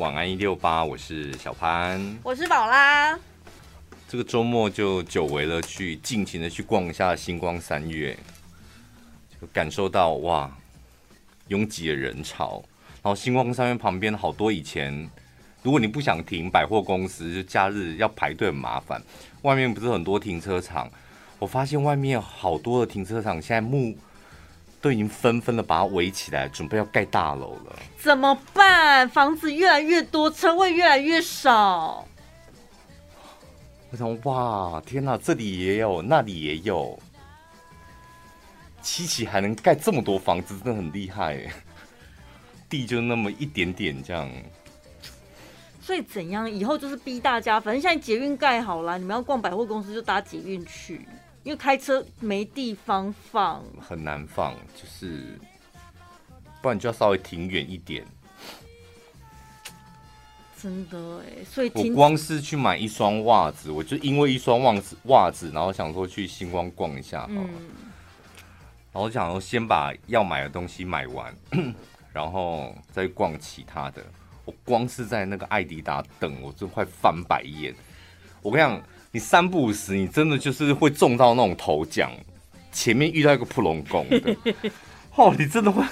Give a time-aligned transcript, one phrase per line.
[0.00, 3.16] 晚安一六八，我是小潘，我是宝拉。
[4.08, 8.18] 这个周末就久违了，去尽情的去逛一下星光三月，
[9.40, 10.52] 就感受到哇，
[11.46, 12.60] 拥挤的人潮。
[12.94, 15.08] 然后星光三月旁边好多以前，
[15.62, 19.00] 如果你不想停百货公司，就假日要排队很麻烦。
[19.42, 20.90] 外面不是很多停车场，
[21.38, 23.96] 我发现外面好多的停车场现在木
[24.84, 27.74] 都已经纷纷的把它围起来，准备要盖大楼了。
[27.96, 29.08] 怎么办？
[29.08, 32.06] 房子越来越多，车位越来越少。
[33.90, 36.98] 我想，哇，天哪，这里也有，那里也有，
[38.82, 41.50] 七期还能盖这么多房子，真的很厉害。
[42.68, 44.30] 地就那么一点点这样。
[45.80, 46.50] 所以怎样？
[46.50, 51.08] 以后就是逼大家，反正现在捷运盖好了，你们要逛百货公司就搭捷运去，
[51.44, 55.38] 因为开车没地方放，很难放，就是
[56.60, 58.04] 不然就要稍微停远一点。
[60.58, 67.46] 真的哎，所以我光是去买一双袜子，我就因为一双袜子袜子，然后想说去星光逛一下，嗯，
[68.90, 71.36] 然后想说先把要买的东西买完，
[72.14, 74.02] 然后再逛其他的。
[74.46, 77.74] 我光是在那个艾迪达等，我真快翻白眼。
[78.40, 78.82] 我跟你讲，
[79.14, 82.10] 你三不五时，你真的就是会中到那种头奖。
[82.72, 84.36] 前面遇到一个普龙宫的，
[85.14, 85.84] 哦，你真的会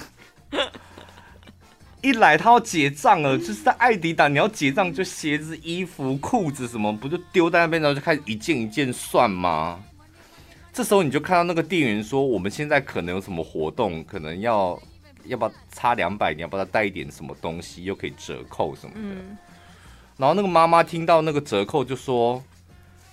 [2.01, 9.81] 一来他要结账了，就是在爱迪达，你要结账就鞋子、衣服、裤子什么，不就丢在那边，然后就开始一件一件算吗？
[10.73, 14.77] 这时候你就看到那个店员说，我们现在可能有什么活动，可能要。
[15.27, 16.33] 要不要差两百？
[16.33, 18.99] 你要帮他带一点什么东西，又可以折扣什么的。
[18.99, 19.37] 嗯、
[20.17, 22.43] 然后那个妈妈听到那个折扣就说：“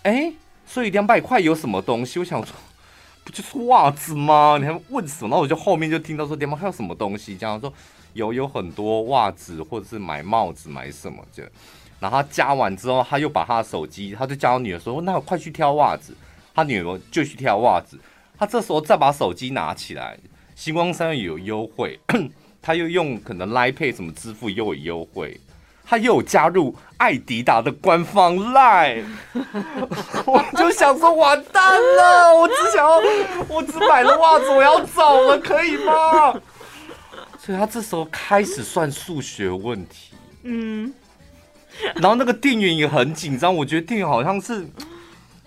[0.02, 0.32] 哎、
[0.66, 2.54] 所以两百块有什么东西？”我想说，
[3.24, 4.56] 不就是袜子吗？
[4.58, 5.28] 你还问什么？
[5.28, 7.72] 然后我就后面就听到说两百块有什么东西，这样说
[8.14, 11.50] 有有很多袜子，或者是买帽子买什么的。
[12.00, 16.14] 然后他加完之后，他又把他的手机，他就叫我女儿说：“那快去挑袜子。”
[16.54, 17.98] 他女儿就去挑袜子。
[18.38, 20.18] 他这时候再把手机拿起来。
[20.56, 21.98] 星光三有优惠，
[22.60, 25.38] 他又用可能 Line Pay 什么支付又有优惠，
[25.90, 29.06] 他又加入爱迪达的官方 Line，
[30.24, 33.00] 我就想说完蛋了，我只想要，
[33.48, 36.30] 我只买了袜子，我要走了，可以吗？
[37.36, 40.14] 所以他这时候开始算数学问题，
[40.44, 40.94] 嗯，
[41.96, 44.64] 然后那个店员也很紧张，我觉得店员好像是，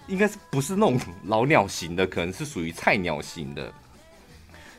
[0.07, 3.71] 应该是不是那种老鸟型的，可能是属于菜鸟型的。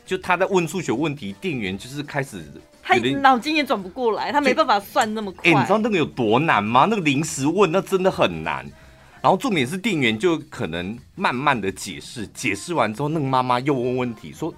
[0.05, 2.43] 就他在问数学问题，店员就是开始，
[2.87, 5.49] 他脑筋也转不过来，他没办法算那么快。
[5.49, 6.85] 哎、欸，你知道那个有多难吗？
[6.87, 8.63] 那个临时问，那真的很难。
[9.23, 14.53] 然后重点是店员就可能慢慢的解释，解释完之后，那个妈妈又问问题，说，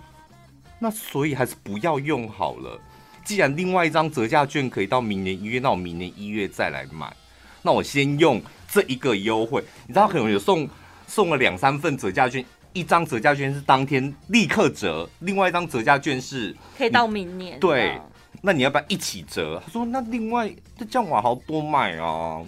[0.78, 2.78] 那所以还是不要用好了。
[3.24, 7.16] 既然另外一张折价券可以到明年一月，那我明年一月再来买。
[7.62, 10.68] 那我先用这一个优惠，你知道可能有送
[11.08, 12.44] 送了两三份折价券。
[12.74, 17.60] 一张折价券是当天立刻折，另外一张折价券是可以到明年。
[17.60, 18.06] 对，啊、
[18.42, 19.62] 那你要不要一起折？
[19.66, 22.42] 他说：“那另外这这样我好多买啊。”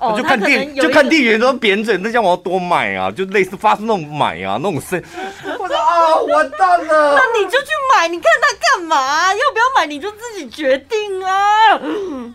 [0.00, 4.98] 哦，就看店就看店员都扁嘴，那这样我要多买啊，就类似发出那种买啊那种声。
[5.58, 7.14] 我说啊，完蛋了！
[7.14, 9.28] 那你就去买，你看他干嘛？
[9.34, 11.78] 要不要买你就自己决定啊。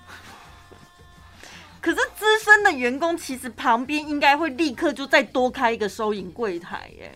[1.82, 7.12] 可是资深的员工其实旁边应该会立刻就再多开一个收银柜台耶。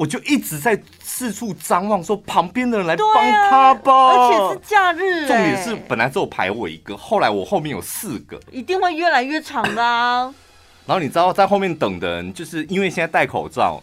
[0.00, 3.92] 我就一直在四处张望，说旁边的人来帮他吧。
[3.92, 10.32] 而且是假日，重点是本来只有排我一个，后来我后面有四个，一定会越来越长的啊。
[10.88, 13.82] 然后你知道在后面等的人，就是因为现在戴口罩，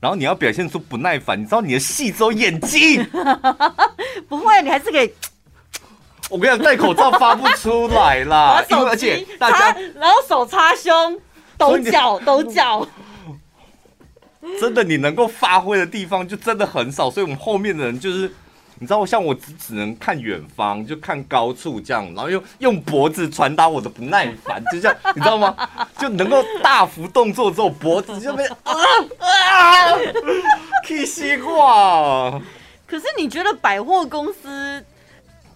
[0.00, 3.06] 然后你要表现出不耐烦，你知道你的戏只有眼睛，
[4.26, 5.12] 不会，你还是可以。
[6.30, 11.20] 我跟你讲，戴口罩发不出来啦， 因为而且大家，然后手插胸，
[11.58, 12.88] 抖脚抖脚，
[14.60, 18.32] 真的你能够发挥的地方就真的很少，所以我们后面的人就是，
[18.78, 25.56] 你知道，像我只只能看远方，就看高处这样，然后用用脖子传达我的不耐烦，就这样，你知道吗？
[25.98, 28.56] 就能够大幅动作之后，脖子就被啊
[29.18, 29.98] 啊，
[30.86, 32.40] 气西瓜。
[32.86, 34.84] 可是你觉得百货公司？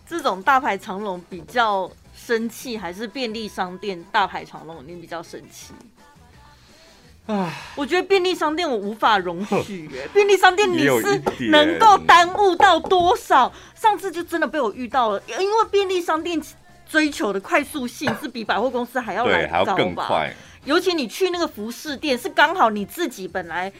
[0.04, 5.72] 这种大排长龙比较生气，还是便利商店大排长龙你比较生气？
[7.32, 10.06] 唉，我觉得便利商店我无法容许耶。
[10.12, 13.50] 便利商店你是能够耽误到多少？
[13.74, 16.38] 上次就真的被我遇到了，因为便利商店
[16.86, 20.34] 追求的快速性是比百货公司还要来，还要更快。
[20.66, 23.72] 尤其你去那个服饰店，是刚好你自己本来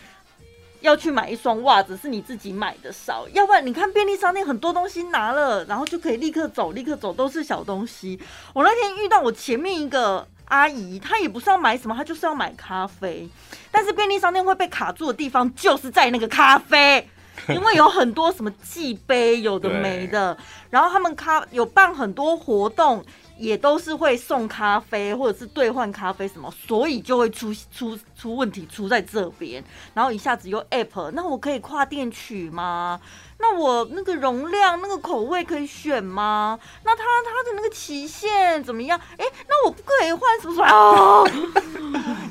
[0.80, 8.18] 要去买一双袜子，是你自己买的少，要不然你看便利商店很多东西拿了，然后就可以立刻走，立刻走都是小东西。
[8.54, 13.26] 我那天遇到我前面一个阿姨，她也不是要买什么，她就是要买咖啡，
[13.70, 17.08] 但是便利商店会被卡住的地方就是在那个咖啡，
[17.48, 20.36] 因为有很多什么寄杯，有的没的，
[20.68, 23.02] 然后他们咖有办很多活动。
[23.42, 29.62] 也都是会送咖啡或者是兑换咖啡什么，所以就会出出出问题出在这边，
[29.94, 33.00] 然后一下子又 app，那我可以跨店取吗？
[33.38, 36.56] 那我那个容量那个口味可以选吗？
[36.84, 38.96] 那他他的那个期限怎么样？
[39.18, 41.24] 哎，那我不可以换什么什么啊？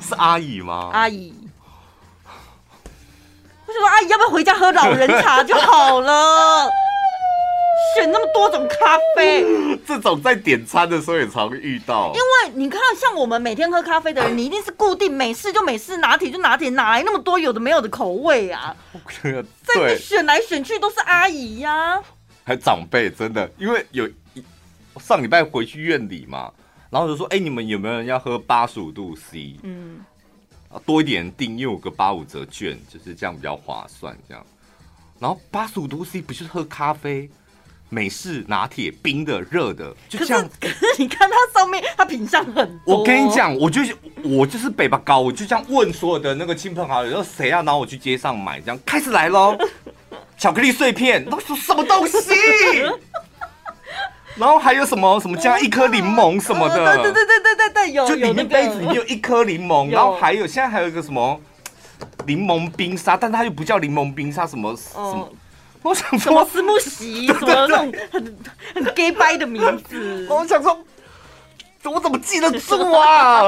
[0.00, 0.88] 是阿姨吗？
[0.94, 1.34] 阿姨，
[3.66, 6.70] 我想说阿姨要不要回家喝老人茶就好了。
[7.94, 9.44] 选那么多种咖啡，
[9.86, 12.12] 这种在点餐的时候也常遇到。
[12.14, 18.74] 因为你看，像我们每天喝咖啡的人，你一定是固定美式就美式，拿铁就拿铁，哪来那么多有的没有的口味啊？
[19.22, 22.02] 对，在选来选去都是阿姨呀、啊，
[22.44, 23.50] 还长辈，真的。
[23.58, 24.44] 因为有一
[25.00, 26.52] 上礼拜回去院里嘛，
[26.90, 29.56] 然后就说：“哎、欸，你们有没有人要喝八十五度 C？
[29.62, 30.00] 嗯，
[30.84, 34.16] 多一点订，因为有个八五折券，就是这样比较划算。
[34.28, 34.44] 这样，
[35.18, 37.30] 然后八十五度 C 不就是喝咖啡？”
[37.92, 40.48] 美式拿铁，冰的、热的，就这样。
[40.58, 42.96] 可是，你看它上面，它品相很多。
[42.96, 49.54] 我跟你讲，我就是我就是北巴高，我就这样问所有的那个亲朋好友，说谁要拿我去街上买，这样开始来喽。
[50.38, 52.18] 巧克力碎片，都是什么东西？
[54.36, 56.96] 然后还有什么什么加一颗柠檬什么的？
[56.96, 58.08] 对对对对对对对，有。
[58.08, 61.38] 就里面杯子里面有一颗柠檬，然后还有现在还有一个什么
[62.26, 65.30] 柠檬冰沙，但它又不叫柠檬冰沙，什么什么。
[65.82, 68.36] 我想说什么思慕喜，什么那种很
[68.74, 70.26] 很 gay 掰的名字。
[70.30, 70.78] 我想说，
[71.84, 73.42] 我怎么记得住啊？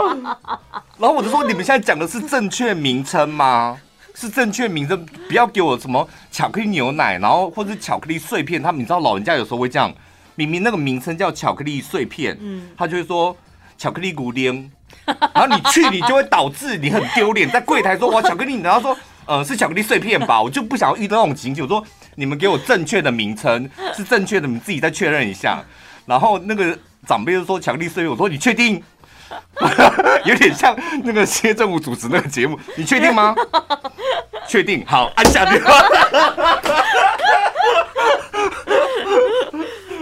[0.98, 3.78] 然后我就说，你们现在讲的是正确名称吗？
[4.16, 8.62] 是正确名称，不要给我什么巧克力牛奶，然后或者巧克力碎片。
[8.62, 9.92] 他们你知道，老人家有时候会这样，
[10.34, 13.36] 明明那个名称叫巧克力碎片，嗯，他就会说
[13.78, 14.70] 巧克力古丁，
[15.04, 18.96] 然后你去，你就会导致你很丢脸，在柜台说哇巧克力，然后说
[19.26, 21.84] 呃是巧克力碎片吧，我就不想要遇到那种情景，我说。
[22.16, 25.62] 你们给我正确的名称是正确的，你自己再确认一下。
[26.06, 26.76] 然后那个
[27.06, 28.82] 长辈就说强力碎片，我说你确定？
[30.24, 33.34] 有点像那个谢政府主持那个节目，你确定吗？
[34.46, 35.72] 确定，好，按下电话。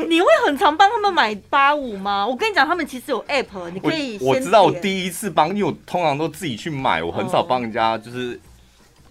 [0.09, 2.27] 你会很常帮他们买八五吗？
[2.27, 4.35] 我跟你讲，他们其实有 app，你可以我。
[4.35, 8.39] 我知道，我第一次帮，因为我通常都自己去买，我很少帮人家，就是。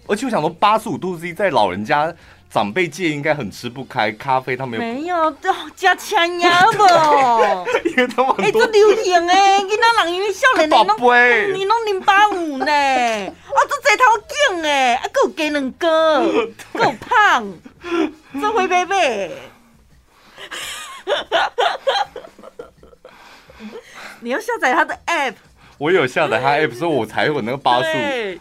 [0.08, 2.14] 而且我想说，八十五度 C 在老人家。
[2.52, 5.32] 长辈界应该很吃不开咖啡，他们没有
[5.74, 6.84] 加强呀不？
[7.90, 12.66] 因为他们哎，这流行哎，你那人因为少年你拢你拢零八五呢？
[12.68, 16.20] 哦，这这头颈哎，啊，够给两个，
[16.74, 17.48] 够胖，
[18.34, 19.32] 这灰贝贝。
[24.20, 25.36] 你要下载他的 app。
[25.82, 27.84] 我有下载他 app，所以我才有那个八五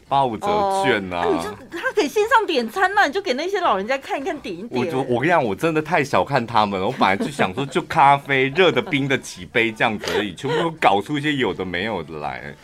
[0.07, 0.47] 八五折
[0.85, 1.25] 券呐、啊。
[1.27, 4.69] 你就他可以线上点餐呐，你就给那些老人家看一看，点一点。
[4.79, 6.87] 我就我跟你讲，我真的太小看他们了。
[6.89, 12.55] 我本来就想说，就咖啡 热的、冰的几杯这样子而已，全部都搞出一些有的没有的来。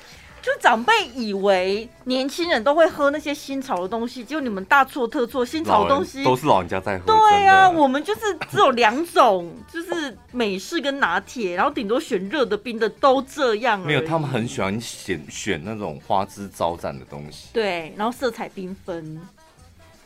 [0.46, 7.06] 就长辈以为年轻人都会喝那些新潮的东西，结果你们大错特错，新潮的东西都是老人家在喝。
[7.06, 13.80] 对啊，我们就是只有两种，就是美式跟拿铁，然后顶多选热的、冰的，都这样。
[13.80, 17.48] 没有，他们很喜欢选选那种花枝招展的东西。
[17.52, 19.20] 对，然后色彩缤纷，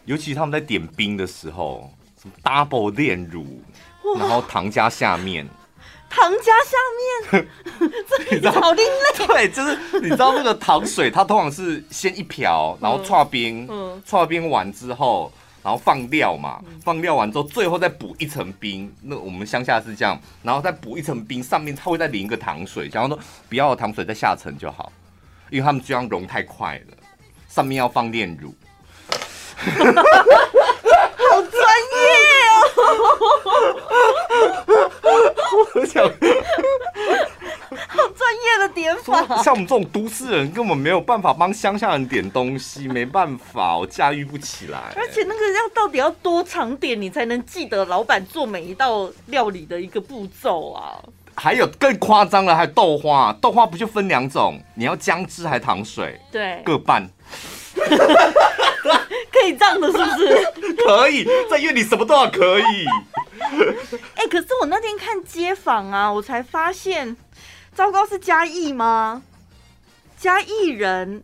[0.07, 3.61] 尤其他们在点冰的时候，什么 double 炼乳，
[4.19, 5.47] 然后糖加下面。
[6.11, 7.49] 糖加下面，
[8.09, 9.27] 这 你知道好另类。
[9.27, 13.67] 对，就是你知道那个糖水，它通常是先一瓢，然后串冰，
[14.05, 18.93] 剉冰完之后，然后放料嘛，放料完之后，最后再补一层冰。
[19.03, 24.93] 那我们乡下是这样，然后再补一层冰，上面它会再淋一个糖水，假如说不要糖水再下层就好，
[25.49, 26.97] 因为他们这样融太快了，
[27.49, 28.53] 上面要放炼乳。
[29.61, 32.30] 好专业哦！
[35.75, 36.13] 我想，好
[38.17, 39.43] 专业的点法。
[39.43, 44.79] 像我们这种都市人，根本没有办法帮乡下人点东西，没办法，我驾驭不起来。
[44.97, 50.99] 而且那个要到底要多长点，你才能记得老板做每一道料理的一个步骤啊？
[51.37, 54.61] 还有更夸张的，还有豆花，豆花不就分两种？
[54.75, 56.21] 你要姜汁还是糖水？
[56.31, 57.09] 对，各半。
[59.33, 60.77] 可以这样的，是不是？
[60.85, 62.87] 可以，在院里什么都要可以。
[64.15, 67.17] 哎、欸，可是我那天看街访啊，我才发现，
[67.75, 69.23] 糟糕，是嘉义吗？
[70.19, 71.23] 嘉义人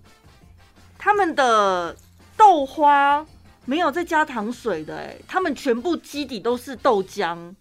[0.98, 1.94] 他们的
[2.36, 3.26] 豆花
[3.64, 7.54] 没有再加糖水的，哎，他们全部基底都是豆浆。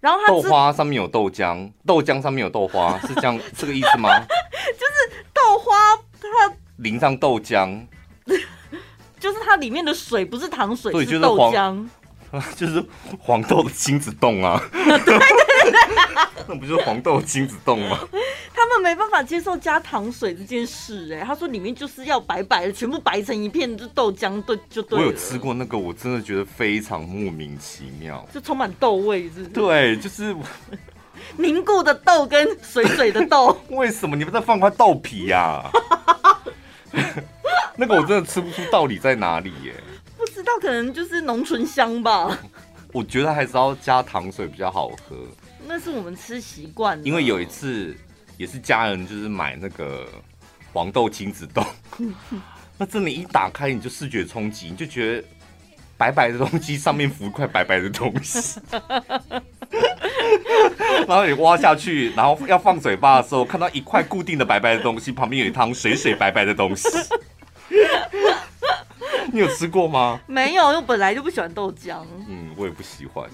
[0.00, 4.08] 然后它豆花上面有豆浆，豆浆上面有豆花，是这样 这个意思吗？
[4.18, 7.86] 就是豆花它淋上豆浆，
[9.18, 11.86] 就是它里面的水不是糖水，就是豆浆。
[12.56, 12.84] 就是
[13.20, 15.72] 黄豆的亲子冻啊，对对对，
[16.48, 17.96] 那不就是黄豆亲子冻吗？
[18.52, 24.98] 他们没办法接受加糖水这件事，哎，他说里面就是要白白的，全部白成一片，就豆浆对就对。
[24.98, 29.48] 我有吃过那个，我真的觉得非常莫名其妙，就充满豆味，是是？
[29.50, 30.36] 对，就是
[31.36, 33.56] 凝固的豆跟水水的豆。
[33.68, 35.62] 为什么你们在放块豆皮呀？
[37.76, 39.74] 那个我真的吃不出道理在哪里耶。
[40.16, 42.38] 不知道可能就是浓醇香吧。
[42.92, 45.16] 我觉得还是要加糖水比较好喝。
[45.66, 46.98] 那是我们吃习惯。
[47.04, 47.94] 因为有一次
[48.36, 50.08] 也是家人就是买那个
[50.72, 51.62] 黄豆亲子豆，
[52.78, 55.28] 那真的，一打开你就视觉冲击，你就觉得
[55.98, 58.60] 白白的东西上面浮一块白白的东西，
[61.06, 66.88] 然后你挖下去，然后要放嘴巴的时候，看到一块固定的白白的东西，旁边有一汤水水白白的东西。
[69.32, 70.20] 你有吃过吗？
[70.26, 71.98] 没有，我本来就不喜欢豆浆。
[72.28, 73.28] 嗯，我也不喜欢。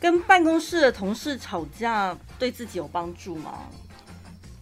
[0.00, 3.52] 跟办公室的同事吵架，对自己有帮助吗？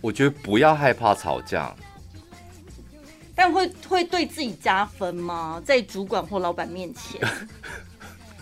[0.01, 1.75] 我觉得不要害怕吵架，
[3.35, 5.61] 但会会对自己加分吗？
[5.65, 7.21] 在主管或老板面前，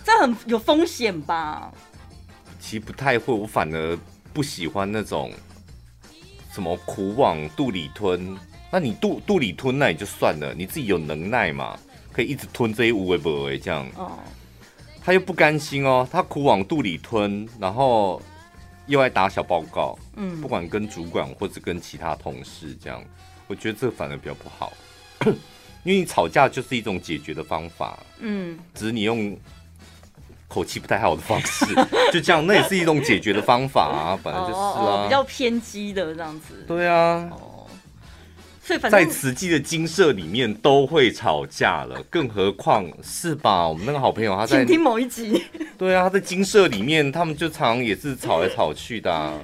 [0.04, 1.72] 这很有风险吧？
[2.62, 3.98] 其实不太会，我反而
[4.32, 5.32] 不喜欢那种
[6.52, 8.38] 什么苦往肚里吞。
[8.70, 11.76] 那你肚肚里吞那也就算了，你自己有能耐嘛，
[12.12, 13.86] 可以一直吞这些无为不为这样。
[13.96, 14.18] 哦，
[15.02, 18.22] 他又不甘心哦，他苦往肚里吞，然后
[18.86, 19.98] 又爱打小报告。
[20.14, 23.04] 嗯，不管跟主管或者跟其他同事这样，
[23.48, 24.72] 我觉得这反而比较不好，
[25.84, 27.98] 因为你吵架就是一种解决的方法。
[28.20, 29.36] 嗯，只是你用
[30.52, 31.64] 口气不太好的方式，
[32.12, 36.64] 就这样，那也是一种解决的方法啊， 本来就是啊，哦哦哦，比较偏激的这样子。
[36.66, 37.28] 对啊。
[37.30, 37.48] 哦
[38.88, 43.68] 在慈济的金舍里面都会吵架了，更何况是吧？
[43.68, 45.44] 我们那个好朋友他在听某一集，
[45.76, 49.34] 对啊，他在精舍里面，他们就常常也是吵来吵去的啊。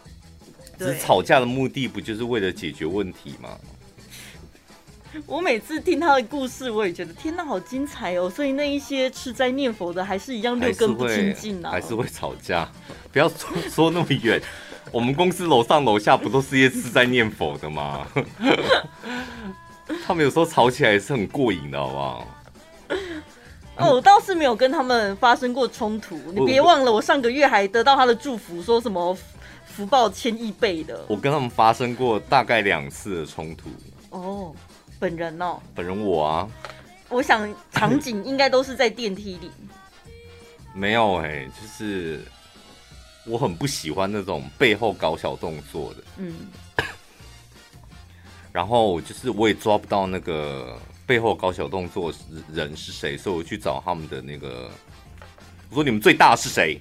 [0.76, 3.50] 只是吵架的目的不就是为了解决问题吗？
[5.26, 8.30] 我每次听他的故事，我也觉得天哪，好精彩哦！
[8.30, 12.68] 所以那一些吃斋念佛的，还是一样六根不清净啊，还是会吵架。
[13.12, 14.40] 不要说说那么远。
[14.92, 18.06] 我们公司楼上楼下不都是一些吃斋念佛的吗？
[20.04, 22.26] 他们有时候吵起来也是很过瘾的，好不好？
[23.76, 26.16] 哦，我倒是没有跟他们发生过冲突。
[26.32, 29.16] 你别忘了，我上个月还得到他的祝福，说什么
[29.64, 31.04] 福报千亿倍的。
[31.08, 33.68] 我跟他们发生过大概两次的冲突。
[34.10, 34.52] 哦，
[35.00, 36.48] 本人哦，本人我啊，
[37.08, 39.50] 我想场景应该都是在电梯里。
[40.72, 42.20] 没有哎、欸，就是。
[43.26, 46.34] 我很不喜欢那种背后搞小动作的，嗯，
[48.50, 50.76] 然后就是我也抓不到那个
[51.06, 52.10] 背后搞小动作
[52.50, 54.70] 人是谁，所以我去找他们的那个，
[55.68, 56.80] 我说你们最大是谁？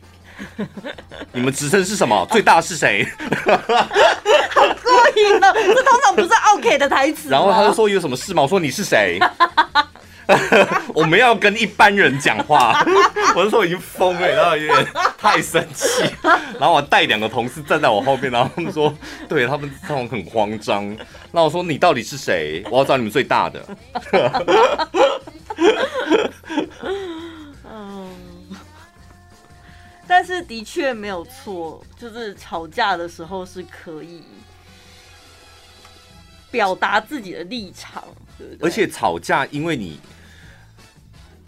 [1.32, 2.26] 你们职称是什么？
[2.32, 3.08] 最大是谁？
[3.46, 5.54] 好过瘾哦！
[5.54, 7.30] 这通常不是 OK 的台词。
[7.30, 8.42] 然后他就说有什么事吗？
[8.44, 9.20] 我说你是谁？
[10.94, 12.84] 我们要跟一般人讲话，
[13.36, 15.88] 我那时候已经疯了，然后有点太生气，
[16.60, 18.94] 然后我带两个同事站在我后面，然后他们说，
[19.28, 20.86] 对他们他们很慌张，
[21.32, 22.64] 然后我说你到底是谁？
[22.70, 23.66] 我要找你们最大的。
[27.64, 28.09] 嗯，
[30.10, 34.24] 但是的确没有错，就是吵架的时候是可以
[36.52, 38.04] 表达自己的立场，
[38.38, 38.68] 对不对？
[38.68, 40.00] 而且吵架，因为你。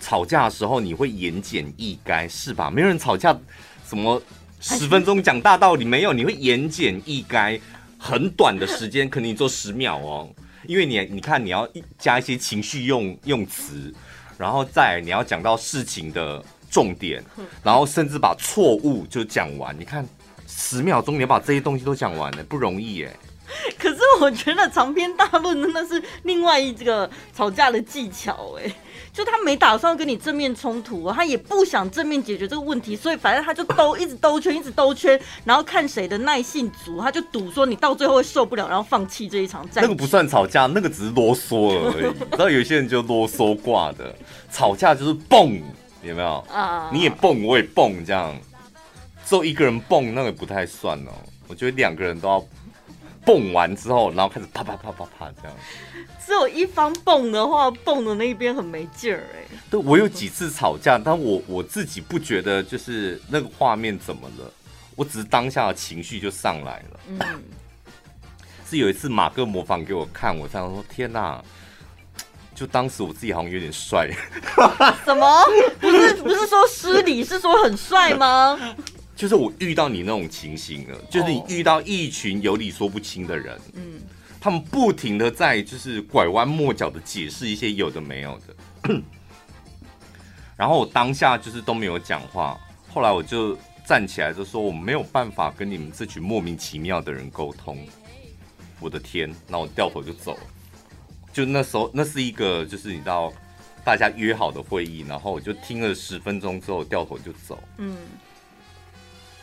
[0.04, 2.72] 吵架的时候你会言简意赅是吧？
[2.72, 3.40] 没有人吵架
[3.88, 4.20] 什么
[4.60, 7.62] 十分钟讲大道理没有，你会言简意赅，
[8.00, 10.28] 很短的时间，可能你做十秒哦。
[10.66, 13.94] 因为你你看你要加一些情绪用用词，
[14.40, 17.24] 然后再你要讲到事情的重点，
[17.62, 19.78] 然后甚至把错误就讲完。
[19.78, 20.08] 你看
[20.48, 23.16] 十秒钟你要把这些东西都讲完了，不容易耶。
[23.78, 28.74] 可是我觉得长篇大论真的是另外一个吵架的技巧哎。
[29.12, 39.84] 就他没打算跟你正面冲突，他也不想正面解决这个问题，所以反正他就兜一直兜圈，一直兜圈，然后看谁的耐性足，他就赌说你到最后会受不了，然后放弃这一场战。
[39.84, 42.06] 那个不算吵架，那个只是啰嗦而已。
[42.24, 44.16] 你知道有些人就啰嗦挂的，
[44.50, 45.62] 吵架就是蹦，
[46.04, 46.90] 有没有啊？
[46.92, 48.36] 你也蹦，我也蹦，这样，
[49.26, 51.12] 只有一个人蹦，那个不太算哦。
[51.48, 52.44] 我觉得两个人都要
[53.26, 55.58] 蹦完之后，然后开始啪啪啪啪啪这样。
[56.26, 59.58] 只有一方蹦的话，蹦的那一边很没劲儿哎。
[59.70, 64.52] 对，我有几次吵架，但我我自己不觉得就是那个画面怎么了，
[64.96, 67.00] 我只是当下的情绪就上来了。
[67.08, 67.20] 嗯，
[68.70, 71.44] 是有一次马哥模仿给我看，我这样说：天哪！
[72.62, 74.08] 就当时我自己好像有点帅。
[75.04, 75.44] 什么？
[75.80, 78.56] 不是不是说失礼，是说很帅吗？
[79.16, 84.00] 就是我遇到你那种情形了，就是你遇到一群有理说不清的人，嗯，
[84.40, 89.02] 他们不停的在就是拐弯抹角的解释一些有的没有的，
[90.56, 92.60] 然后我当下就是都没有讲话，
[92.94, 97.84] 后来我就站起来就说我没有办法跟你们这群莫名其妙的人沟通，
[98.80, 100.42] 我的天，那我掉头就走了。
[101.34, 103.32] 就那时候，那是一个就是你知道，
[103.84, 107.58] 大家约好的会议，然后我就听了十分钟之后掉头就走。
[107.78, 107.98] 嗯，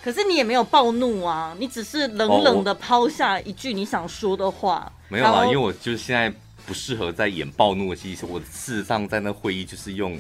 [0.03, 4.81] 可是你也没有暴怒啊，你只是冷冷的抛下一句你想说的话。
[4.81, 6.31] 哦、没有啊，因为我就是现在
[6.67, 8.17] 不适合再演暴怒的戏。
[8.29, 10.19] 我事实上在那会议就是用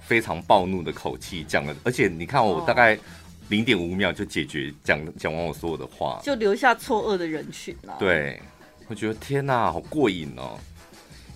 [0.00, 2.98] 非常暴怒的口气讲了，而且你看我大概
[3.48, 7.96] 零点五秒就解决讲讲完我所有的话，就留下错愕的人群了、啊。
[7.98, 8.40] 对。
[8.90, 10.58] 我觉得天哪，好过瘾哦！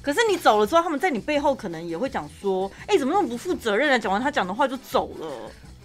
[0.03, 5.29] 可是你走了之后，他们在你背后可能也会讲说：“哎，怎么那么不负责任啊？”讲完他讲的话就走了。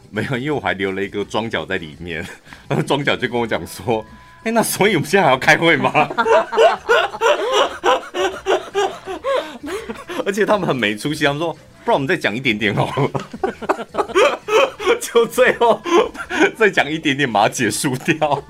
[0.09, 2.25] 没有，因为我还留了一个装脚在里面。
[2.67, 4.03] 那个桩脚就跟我讲说
[4.43, 5.93] ：“哎，那所以我们现在还要开会吗？”
[10.25, 11.53] 而且他们很没出息，他们说
[11.85, 13.11] ：“不然我们再讲一点点好了。
[14.99, 15.79] ”就最后
[16.57, 18.43] 再讲一点点，把它结束掉。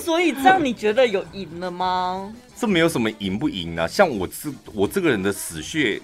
[0.00, 2.32] 所以这样你觉得有赢了吗？
[2.56, 3.86] 这没有什么赢不赢啊。
[3.86, 6.00] 像我这我这个人的死穴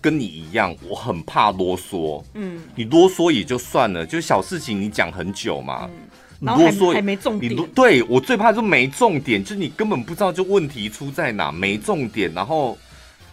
[0.00, 2.22] 跟你一样，我很怕啰嗦。
[2.34, 5.88] 嗯，你啰嗦也就算了，就小事情你讲很久嘛。
[5.90, 5.96] 嗯，
[6.40, 7.52] 然后还，还没重点。
[7.52, 12.78] 你对我最怕就没重点，就是你根本不知道就问题出在哪，没重点，然后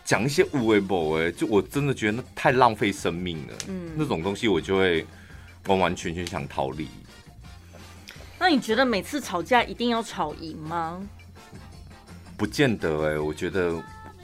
[0.04, 3.54] 讲一些无为不为，就我真的觉得那太浪费生命了。
[3.68, 5.06] 嗯，那种东西我就会
[5.68, 6.88] 完完全全想逃离。
[8.48, 11.02] 那你觉得每次吵架一定要吵赢吗？
[12.38, 13.74] 不见得哎、欸，我觉得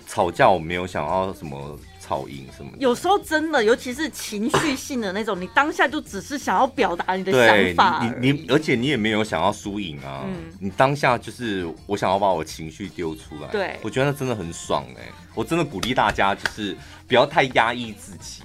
[0.08, 2.69] 吵架我没有想要什么吵赢什么。
[2.78, 10.24] 有时候真的，尤其是情绪性的那种，你当下就只是想要表达你的想法而你你，你而且你也没有想要输赢啊。
[10.28, 10.54] 嗯。
[10.60, 13.48] 你当下就是我想要把我情绪丢出来。
[13.48, 13.80] 对。
[13.82, 15.12] 我觉得那真的很爽哎、欸！
[15.34, 18.43] 我真的鼓励大家就是不要太压抑自己，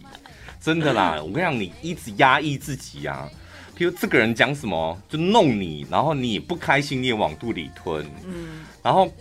[0.59, 1.17] 真的啦！
[1.23, 3.29] 我跟你讲，你一直压抑自己啊。
[3.77, 8.07] 比如这个人讲什么就弄你，然后你也不开心，你也往肚里吞。
[8.25, 9.13] 嗯，然后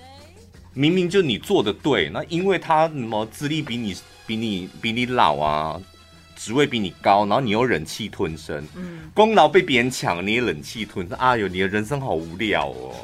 [0.74, 3.94] 明明就你做的对，那因为他什么资历比你
[4.26, 5.82] 比你比你老啊，
[6.38, 8.66] 职位比你高，然后你又忍气吞声。
[8.78, 11.18] 嗯，功劳被别人抢，你也忍气吞声。
[11.18, 12.96] 哎呦，你的人生好无聊哦，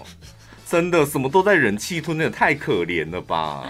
[0.65, 3.69] 真的什么都在忍气吞，那也太可怜了吧？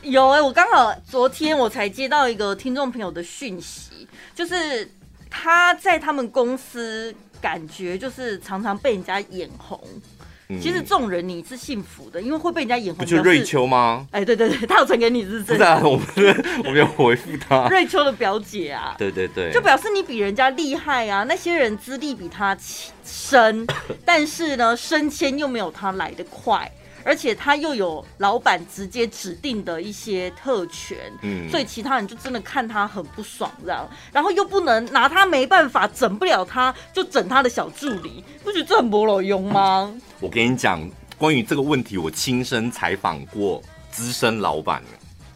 [0.00, 4.90] 有哎、欸，我刚好昨天我才接到一个听众朋友的讯息，就是。
[5.30, 9.80] 他在他们公司感觉就是常常被人家眼红。
[10.52, 13.04] 嗯、其实这种人你是幸福的，因为会被人家眼红。
[13.04, 14.04] 不就是瑞秋吗？
[14.10, 15.58] 哎，对对对，他有传给你是真的。
[15.58, 16.04] 是啊，我们
[16.66, 17.68] 我没有回复他。
[17.68, 21.24] 瑞秋的表姐啊，对对对，就表示你比人家厉害啊。
[21.28, 22.58] 那些人资历比他
[23.04, 23.64] 深，
[24.04, 26.68] 但是呢，升迁又没有他来得快。
[27.04, 39.92] 而且他又有老板直接指定的一些特权，嗯，所以其他人就真的看他很不爽，这样，然后又不能拿他没办法，整不了他，就整他的小助理，不觉得这很不老用吗？
[40.20, 44.82] 我跟你讲，关于这个问题，我亲身采访过资深老板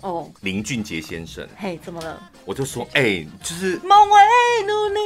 [0.01, 1.47] 哦，林俊杰先生。
[1.57, 2.23] 嘿，怎么了？
[2.45, 5.01] 我就说，哎、欸，就是梦为努力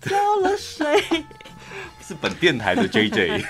[0.00, 1.04] 浇了水。
[2.00, 3.42] 是本电台的 JJ，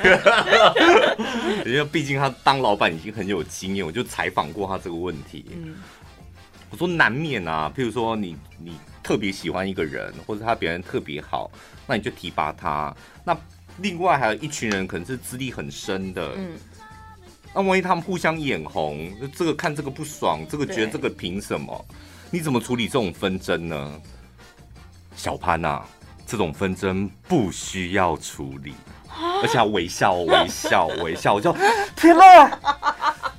[1.65, 5.45] 因为毕竟他当老板已经很有经验，我就采访过他这个问题。
[5.53, 5.77] 嗯，
[6.71, 11.51] 我说难免啊，譬如说你你特别喜欢一个人，或者他别人特别好，
[11.87, 12.95] 那你就提拔他。
[13.25, 13.37] 那
[13.79, 16.59] 另外还有一群人可能是资历很深的，嗯，
[17.55, 21.85] 那万一他们互相眼红，这个看这个不爽，这个觉得这个凭什么？
[22.31, 24.01] 你怎么处理这种纷争呢？
[25.15, 25.83] 小潘呐。
[26.29, 28.75] 这种纷争不需要处理，
[29.43, 31.33] 而且要微笑，微笑，微笑。
[31.33, 31.57] 我就
[31.97, 32.59] 天哪，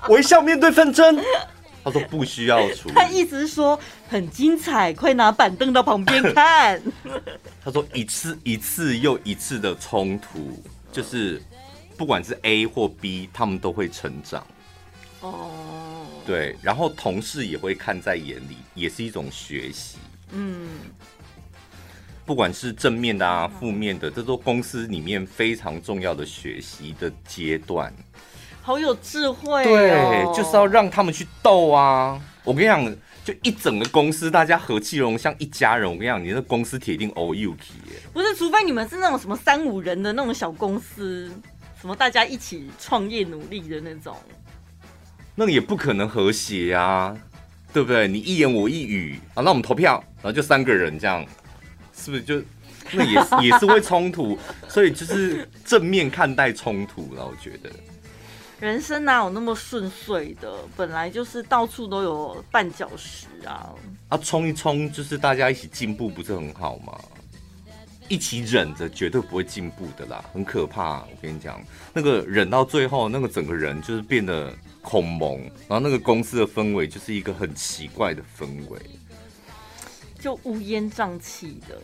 [0.10, 1.24] 微笑面对纷争。
[1.84, 6.82] 他说不需要处理，他意思是说很精彩，快拿板凳到旁边看。
[7.64, 10.60] 他说一次一次又一次的冲突，
[10.92, 11.40] 就是
[11.96, 14.44] 不管是 A 或 B，他们都会成长。
[15.22, 15.52] 哦，
[16.26, 20.00] 对，然后同事也会看在眼里，也是一种学习。
[20.32, 20.70] 嗯。
[22.30, 27.92] 不管是正面的啊、负面的，这都公司里面非常重要的学习的阶段。
[28.62, 32.22] 好有智慧哦，对，就是要让他们去斗啊！
[32.44, 35.90] 我跟你讲，就一整个公司，大家和气融融，像一家人。
[35.90, 37.66] 我跟你讲，你的公司铁定欧 U K
[38.14, 41.32] 不是，除非你们是那种什么三五人的那种小公司，
[41.82, 44.16] 什么大家一起创业努力的那种，
[45.34, 47.18] 那也不可能和谐啊，
[47.74, 48.08] 对不对？
[48.08, 51.26] 你一言我一语啊，那我们投票，然后就三个人这样，
[52.00, 52.42] 是不是就
[52.94, 54.38] 那也是 也是会冲突？
[54.68, 57.70] 所以就是正面看待冲突了，我觉得。
[58.60, 60.54] 人生哪有那么顺遂的？
[60.76, 63.70] 本来就是到处都有绊脚石啊！
[64.10, 67.00] 啊，冲一冲就是大家一起进步，不是很好吗？
[68.10, 71.02] 一起忍着绝对不会进步的啦，很可怕。
[71.02, 78.80] 我跟你讲，那个忍到最后，那个整个人就是变得恐萌，然后那个公司的氛围就是一个很奇怪的氛围，
[80.20, 81.76] 就乌烟瘴气的，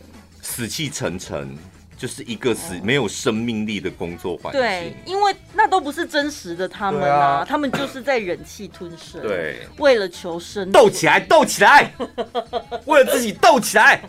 [0.41, 1.57] 死气沉沉。
[1.97, 4.61] 就是一个死没有生命力的工作环境。
[4.61, 9.21] 对，因为那都不是真实的他们啊，啊他们就是在忍气吞声。
[9.21, 11.89] 对，为了求生，斗起来，斗起来，
[12.85, 14.01] 为了自己斗起来。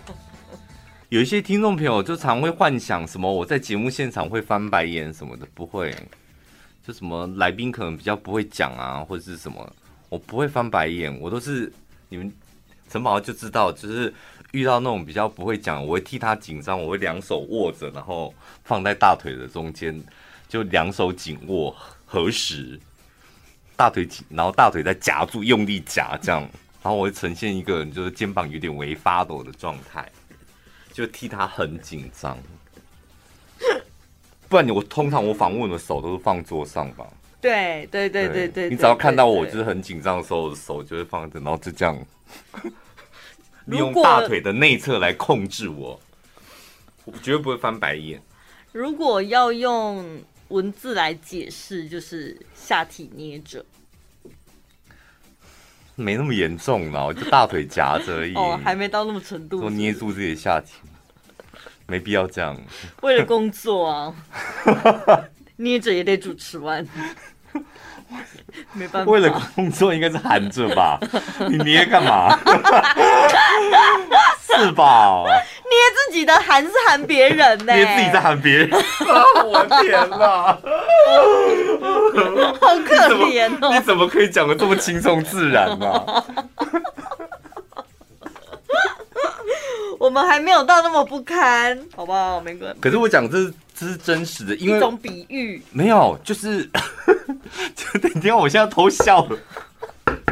[1.11, 5.95] 有一些听众朋友就常会幻想什么，我在节目现场会翻白眼什么的，不会。
[6.85, 9.73] 就什么来宾可能比较不会讲啊，或者是什么，
[10.09, 11.73] 我不会翻白眼，我都是
[12.09, 12.33] 你们
[12.89, 14.13] 陈宝就知道，就是。
[14.53, 18.33] 遇到那种比较不会讲，我会替他紧张，我会两手握着，然后
[18.65, 20.03] 放在大腿的中间，
[20.49, 22.81] 就两手紧握合十，
[23.77, 26.41] 大腿紧，然后大腿再夹住，用力夹这样，
[26.83, 30.11] 然后我会呈现一个就是肩膀有点微发抖的状态，
[30.91, 32.39] 就替他很紧张。
[34.49, 37.07] 不然你我通常我访问的手都是放桌上吧？
[37.41, 41.99] 对对对对对，你只要看到我就是很紧张的时候，手就会放着，然后就这样。
[43.67, 46.01] 利用大腿的内侧来控制我，
[47.05, 48.23] 我绝对不会翻白眼。
[48.71, 53.65] 如果要用文字来解释，就是下体捏着，
[55.97, 58.35] 没那么严重啦，我就大腿夹着而已。
[58.39, 59.65] 哦，还没到那么程度是是？
[59.65, 60.75] 我捏住自己的下体，
[61.89, 62.57] 没必要这样。
[63.03, 64.15] 为了工作啊，
[65.57, 66.87] 捏着也得主持完。
[68.73, 70.99] 没办法，为了工作应该是含着吧？
[71.51, 72.39] 你捏干嘛？
[74.47, 75.25] 是吧？
[75.27, 77.75] 捏自己的含是含别人呢？
[77.75, 78.71] 捏自己在含别人？
[79.45, 80.57] 我天哪！
[82.61, 82.95] 好可
[83.27, 83.71] 怜哦！
[83.75, 86.25] 你怎么可以讲的这么轻松自然呢？
[89.99, 92.41] 我们还没有到那么不堪，好不好？
[92.41, 92.81] 没关系。
[92.81, 95.63] 可是我讲这是这是真实的，因为一种比喻。
[95.71, 96.65] 没有，就是，
[97.77, 99.39] 就等一下，我现在偷笑了。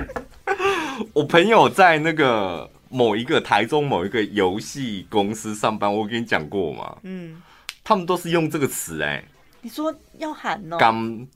[1.12, 6.96] 我朋友在那个某一个台中某一个游戏公司上班，我跟你讲过吗？
[7.02, 7.42] 嗯，
[7.82, 9.24] 他们都是用这个词哎、欸。
[9.60, 10.76] 你说要喊哦？
[10.78, 11.26] 刚，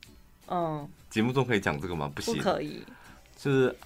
[0.49, 2.11] 嗯，节目中可以讲这个吗？
[2.15, 2.83] 不行，不可以。
[3.37, 3.77] 就是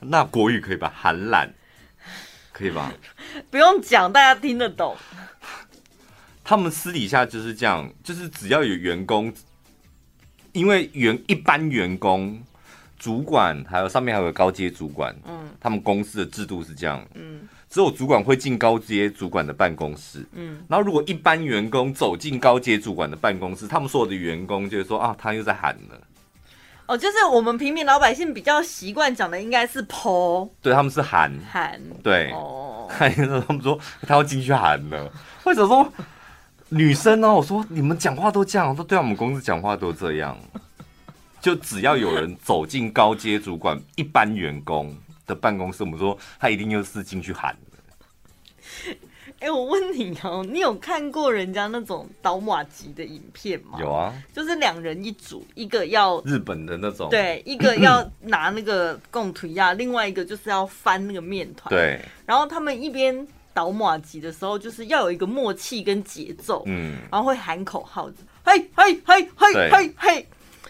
[0.00, 0.92] 那国语可以吧？
[0.94, 1.50] 寒懒。
[2.52, 2.92] 可以吧？
[3.50, 4.94] 不用讲，大家听得懂。
[6.50, 9.32] 他们私底下就是这样，就是只要有员工，
[10.50, 12.42] 因为员一般员工、
[12.98, 26.00] 主管还有上面还有高阶主管，嗯，他们公司的制度是这样，嗯，只有主管会进高阶主管的办公室，嗯，然后如果一般员工走进高阶主管的办公室，他们所有的员工就会说啊，他又在喊了。
[26.86, 31.32] 哦，就是我们平民老百姓比较习惯讲的，应该是 “po”，对，他们是喊。
[31.48, 32.88] 喊，对，哦，
[33.46, 35.12] 他们说他要进去喊了，
[35.44, 35.92] 为什么说
[36.70, 37.32] 女生呢？
[37.32, 40.38] 我说你们讲话都这样，都对我们公司讲话都这样，
[41.40, 48.96] 就只要有人走进高阶主管一般员工的办公室，我们说他一定又是进去喊的。
[49.40, 53.78] 哎、欸，我问你哦，你有看过人家那种倒马级的影片吗？
[53.80, 61.98] 有啊，就是两人一组，一个要日本的那种，对，一个要拿那个贡图亚，另外一个就是要翻那个面团，对。
[62.26, 68.08] 然后他们一边倒马级的时候，就是要有一个默契跟节奏，嗯，然后会喊口号，
[68.44, 70.28] 嘿，嘿，嘿，嘿，嘿，嘿。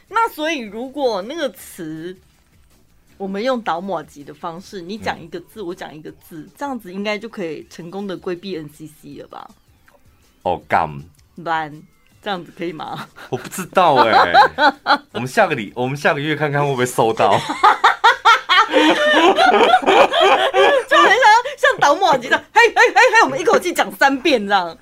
[0.09, 2.17] 那所以如果那个词。
[3.21, 9.47] 我们用倒马级的方式，你讲一个字，嗯、我讲一个字，这样子应该就可以成功的规避 NCC 了吧？
[10.41, 10.59] 哦，
[12.23, 13.07] 这样子可以吗？
[13.29, 14.33] 我不知道哎、欸，
[15.13, 17.39] 我们下个礼，我们下个月看看会不会收到。
[21.81, 24.77] 就很像像倒麻糬的，嘿嘿嘿嘿，我们一口气讲三遍这样。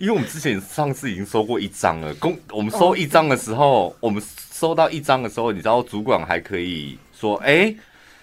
[0.00, 7.74] 因为我们之前上次已经收过一张了，公我们收一张的时候，我们收到一张的时候，你知道主管还可以说，哎，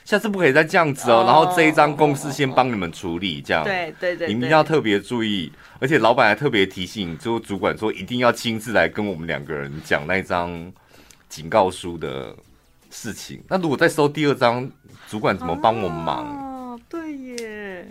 [0.03, 1.19] 下次不可以再这样子哦。
[1.19, 3.63] 哦然后这一张公司先帮你们处理，这样。
[3.63, 10.71] 对对对，你们一定要特别注意，而且老板还特别提醒，就主管说一定要亲自来跟我们两个人讲那张
[11.29, 12.35] 警告书的
[12.91, 13.43] 事情。
[13.47, 14.69] 那如果再收第二张，
[15.09, 16.25] 主管怎么帮我们忙？
[16.25, 17.87] 哦、啊，对耶。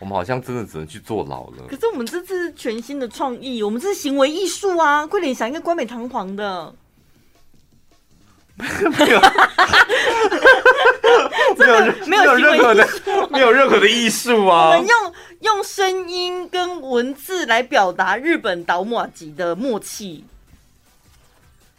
[0.00, 1.66] 我们好像真的只能去坐牢了。
[1.68, 5.06] 可是我们这次全新的创意，我们这是行为艺术啊！
[5.06, 6.74] 快点想一个冠冕堂皇 的。
[8.56, 8.66] 没
[9.08, 9.20] 有，
[11.56, 12.88] 没有，没有任何的，
[13.30, 14.70] 没有任何的艺术啊！
[14.70, 20.24] 我们用用声音跟文字来表达日本倒麻糬的默契。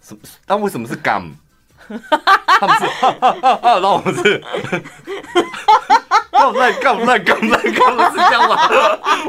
[0.01, 0.21] 什么？
[0.47, 1.31] 那为什么是 gum？
[2.59, 4.41] 他们是哈哈哈哈， 那我们是。
[6.31, 8.69] 干烂干烂干烂干烂是这样吗？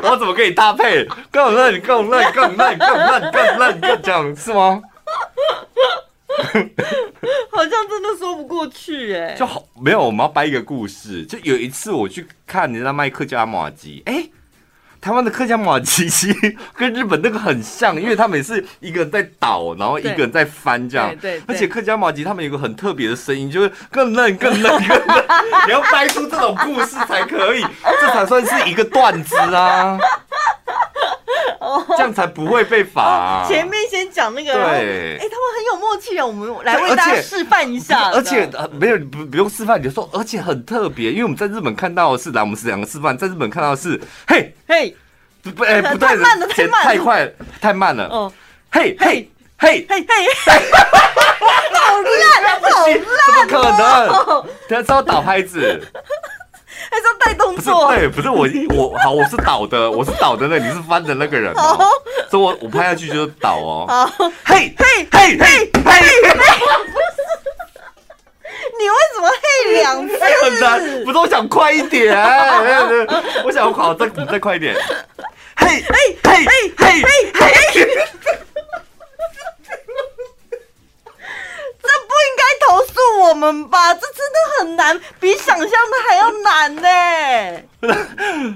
[0.02, 1.06] 我怎么跟你搭配？
[1.30, 4.82] 干烂干烂干烂干烂干烂干这样是吗？
[7.52, 10.02] 好像真的说不过去哎、欸，就好没有。
[10.02, 14.30] 我们要掰一个故事，就有一次我去看人家卖客家麻吉，哎、欸。
[15.06, 16.34] 台湾的客家麻糬其实
[16.76, 21.14] 跟日本那个很像，因为他们也是一个人在倒，然后一个人在翻这样。
[21.22, 25.24] 对，而且客家马吉他们有个很特别的声音，就是更嫩、更嫩、更嫩。
[25.68, 27.64] 你要掰出这种故事才可以，
[28.00, 29.96] 这才算是一个段子啊。
[31.96, 33.44] 这样才不会被罚、啊。
[33.48, 38.11] 前面先讲那个，对，哎、欸，他们很有默契啊，我们来为大家示范一下。
[38.12, 44.96] 而且，没有不不用示范，你就说，而且很特别，因为我们在日本看到的是，来，我们是两个示范，在日本看到的是，嘿，嘿。
[45.55, 48.09] 不哎，不对，太慢了，太慢了，太快，太慢了。
[48.09, 48.33] 哦，
[48.72, 50.26] 嘿，嘿，嘿，嘿，嘿，
[51.70, 54.44] 好烂，好烂，怎么可能？
[54.68, 55.81] 他知道倒拍子，
[56.90, 57.92] 还是要带动作？
[57.94, 61.88] 对，不是我，我好，我是倒的，我是倒的那，你是翻的那个人哦。
[62.30, 63.86] 所以我我拍下去就是倒哦。
[64.44, 65.72] 嘿，嘿，嘿，嘿，嘿。
[68.78, 70.18] 你为什么嘿两次？
[70.42, 72.14] 很难，不是我想快一点，
[73.44, 74.76] 我想好，再你再快一点。
[75.56, 77.42] 嘿，嘿，嘿，嘿，嘿，嘿，
[81.82, 82.12] 这不
[82.76, 83.92] 应该投诉我们吧？
[83.94, 85.72] 这真的很难，比想象的
[86.08, 86.88] 还要难呢。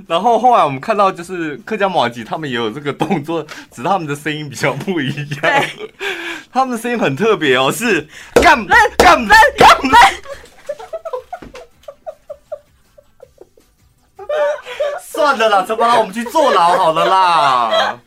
[0.09, 5.65] 然后后来我们看到，就是客家马吉他们也有这个动作，只是他们的声音比较不一样。
[6.53, 9.39] 他们的声音很特别哦，是干干干干。
[15.03, 15.99] 算了啦，怎么好？
[15.99, 17.99] 我们去坐牢好了啦，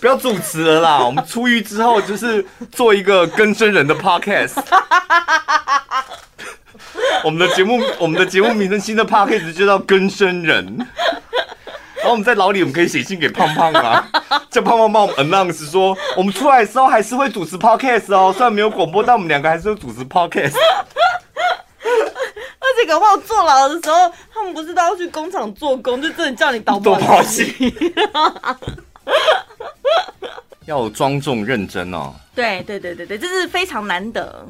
[0.00, 1.04] 不要主持了啦。
[1.04, 4.54] 我们出狱之后就是做一个更生人的 podcast。
[7.22, 10.86] 我们的节目，我们的节目名称新的 podcast 就叫更生人。
[11.96, 14.08] 然后我们在牢里，我们可以写信给胖胖啊，
[14.50, 20.56] 叫胖胖帮我们 announce 说，我们出来的时候还是会主持 podcast 哦，虽然没有广播，但我们两个还是会主持 podcast。
[21.82, 27.74] 而且搞不好坐牢的时候，他们不是都要去工厂做工，就真的叫你倒 麻糬。
[30.66, 32.14] 要庄重认真哦。
[32.34, 34.46] 对对对对对，这是非常难得。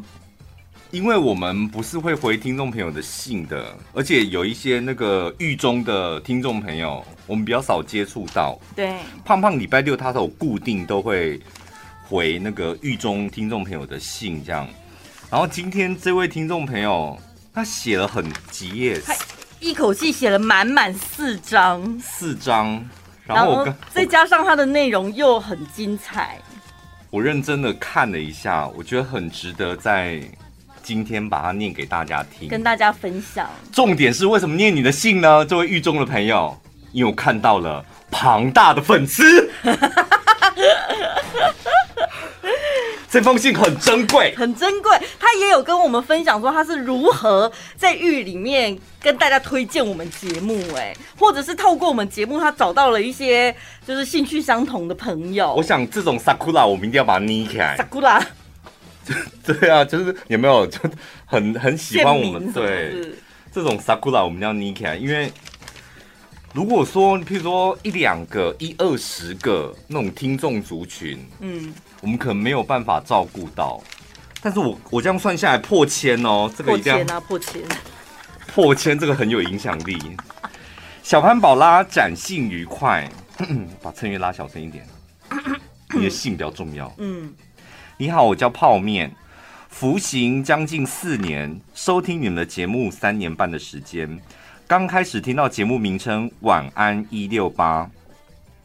[0.90, 8.58] 因为我们不是会回听众朋友的信的，而且有一些那个狱中的听众朋友，我们比较少接触到。
[8.74, 11.40] 对，胖胖礼拜六他都有固定都会
[12.08, 14.68] 回那个狱中听众朋友的信，这样。
[15.30, 17.16] 然后今天这位听众朋友，
[17.54, 19.14] 他写了很几页，他
[19.60, 22.84] 一口气写了满满四张，四张，
[23.34, 26.38] 然后再加上它的内容又很精彩，
[27.10, 30.20] 我认真的看了一下，我觉得很值得在。
[30.82, 33.48] 今天把它念给大家听，跟大家分享。
[33.70, 35.44] 重点是为什么念你的信呢？
[35.44, 36.58] 这位狱中的朋友，
[36.90, 39.52] 因为我看到了庞大的粉丝。
[43.10, 44.90] 这封信很珍贵，很珍贵。
[45.18, 53.52] 他也有跟我们分享说他是如何在狱里面跟大家推荐我们节目，哎，或者是透过我们节目，他找到了一些
[53.84, 55.52] 就是兴趣相同的朋友。
[55.54, 57.76] 我想这种 sakura 我们一定要把它捏起来。
[57.76, 58.22] sakura。
[59.44, 60.78] 对啊，就是有没有就
[61.26, 62.52] 很很喜欢我们？
[62.52, 62.94] 对，
[63.52, 65.32] 这种 sakura 我们要捏起来，因为
[66.52, 73.82] 如果说譬如说一两个、一二十个那种听众族群，嗯，我们可能没有办法照顾到。
[74.42, 77.62] 但是我我这样算下来破千哦，这个一定要破千啊，破千，
[78.46, 79.98] 破千，这个很有影响力。
[81.02, 83.06] 小潘宝拉展信愉快，
[83.82, 84.86] 把衬乐拉小声一点，
[85.94, 86.92] 你的信比较重要。
[86.98, 87.32] 嗯。
[87.98, 89.14] 你好，我叫泡面，
[89.68, 94.18] 服刑将近四年，收听你们的节目三年半的时间，
[94.66, 97.90] 刚开始听到节目名称“晚安一六八”，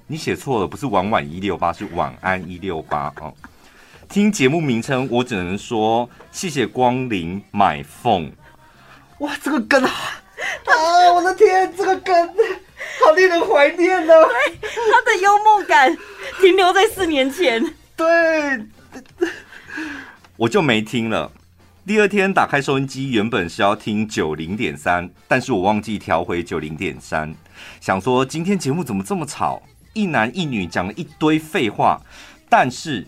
[0.07, 3.33] 你写错了，不是“晚晚一六八”，是“晚安一六八”哦。
[4.07, 8.31] 听节目名称，我只能说谢谢光临，买凤。
[9.19, 9.89] 哇，这个梗啊！
[10.67, 12.29] 啊，我的天，这个梗
[13.03, 14.13] 好令人怀念呢。
[14.13, 15.97] 对，他的幽默感
[16.39, 17.65] 停留在四年前。
[17.97, 18.07] 对，
[20.37, 21.31] 我就没听了。
[21.87, 27.33] 第二天打开收音机，原本是要听九零点三，但是我忘记调回九零点三。
[27.81, 29.63] 想说今天节目怎么这么吵，
[29.95, 31.99] 一男一女讲了一堆废话，
[32.47, 33.07] 但是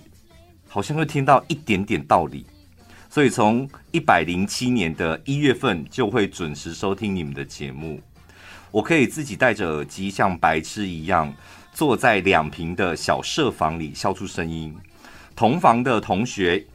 [0.67, 2.47] 好像会听到一点点道理。
[3.07, 8.01] 所以从一百零七年的一月份就会准时收听你们的节目。
[8.71, 11.31] 我可以自己戴着耳机，像白痴一样
[11.71, 14.75] 坐在两平的小舍房里笑出声音。
[15.35, 16.65] 同房的同学。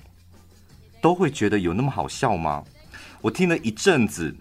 [1.02, 2.62] 都会觉得有那么好笑吗？
[3.20, 4.32] 我听了一阵子，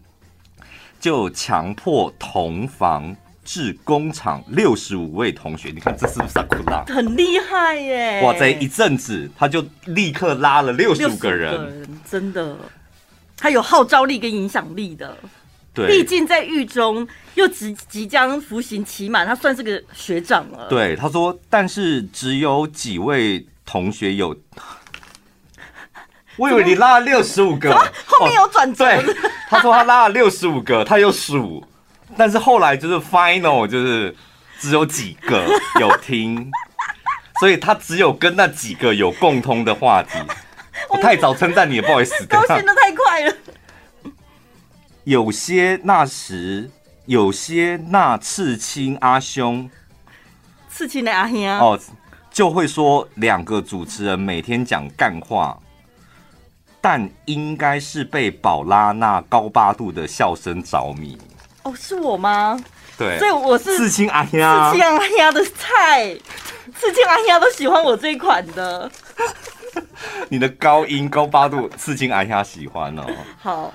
[0.99, 6.83] 就强迫同房至工厂六十五位同学，你看这是不是萨库拉？
[6.85, 8.21] 很厉害耶！
[8.23, 12.55] 哇，在一阵子他就立刻拉了六十五个人，真的，
[13.35, 15.17] 他有号召力跟影响力的。
[15.73, 20.67] 对，毕竟在狱中又即即将服刑期满，他算是个学长了。
[20.67, 24.35] 对，他说，但是只有几位同学有。
[26.37, 27.73] 我以为你拉了六十五个，
[28.05, 28.85] 后面有转折。
[28.85, 29.15] 对，
[29.49, 31.63] 他说他拉了六十五个，他有数，
[32.17, 34.15] 但是后来就是 final，就是
[34.59, 35.45] 只有几个
[35.79, 36.51] 有听，
[37.39, 40.17] 所以他只有跟那几个有共通的话题。
[40.89, 43.35] 我太早称赞你了，不好意思，高兴的太快了。
[45.03, 46.69] 有些那时，
[47.05, 49.69] 有些那刺青阿兄，
[50.69, 51.79] 刺青的阿兄哦，
[52.31, 55.57] 就会说两个主持人每天讲干话。
[56.83, 61.15] 但应该是被宝拉那高八度的笑声着迷
[61.63, 62.59] 哦，是我吗？
[62.97, 66.15] 对，所以我是刺青阿呀，刺青阿呀的菜，
[66.75, 68.89] 刺青阿呀都喜欢我这一款的。
[70.29, 73.05] 你的高音高八度，刺青阿呀喜欢哦。
[73.39, 73.73] 好，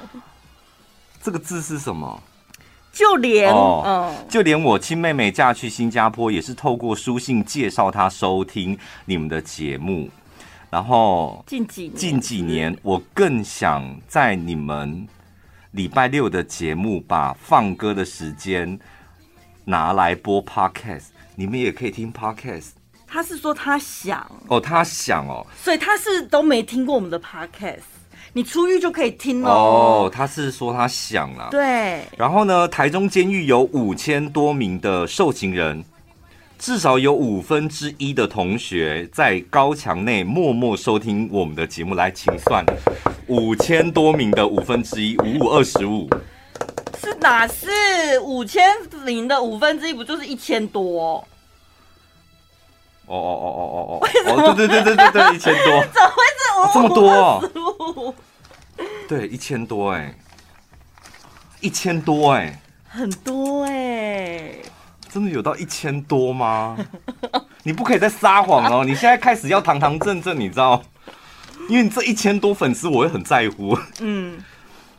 [1.23, 2.23] 这个字是什么？
[2.93, 10.09] 就连哦，嗯，就连我亲妹妹嫁去新加坡，也是透过书信介绍她收听你们的节目。
[10.71, 15.07] 然后近几近几年，我更想在你们
[15.77, 18.79] 礼拜六的节目把放歌的时间
[19.67, 22.69] 拿来播 Podcast，你们也可以听 Podcast。
[23.07, 27.83] 他是说他想哦，他想哦，所以他是都没听过我们的 Podcast，
[28.33, 30.09] 你出狱就可以听哦。
[30.09, 32.03] 哦，他是说他想了，对。
[32.17, 35.85] 然后呢，台中监狱有五千多名的受刑人。
[36.59, 41.95] 至少有五分之一的同学在高墙内默默收听我们的节目。
[41.95, 42.65] 来，请算
[43.27, 46.09] 五千多名的五分之一，五五二十五，
[47.01, 47.69] 是哪是
[48.23, 48.65] 五千
[49.05, 49.95] 名的五分之一？
[49.95, 51.25] 不就是一千多？
[53.07, 54.51] 哦哦哦哦哦哦！
[54.51, 58.15] 哦，对对对对对对，一千多， 怎么会是五、哦、这么多？
[59.09, 60.13] 对，一千多哎，
[61.61, 64.55] 一千多哎，很多哎。
[65.17, 66.77] 真的有到一千多吗？
[67.65, 68.85] 你不可以再撒谎哦！
[68.85, 70.83] 你现在开始要堂堂正正，你知道？
[71.71, 73.75] 因为你这一千多粉丝，我会很在乎。
[74.01, 74.37] 嗯，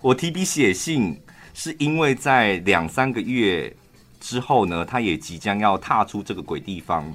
[0.01, 1.21] 我提笔写信，
[1.53, 3.71] 是因为在两三个月
[4.19, 7.05] 之后呢，他也即将要踏出这个鬼地方。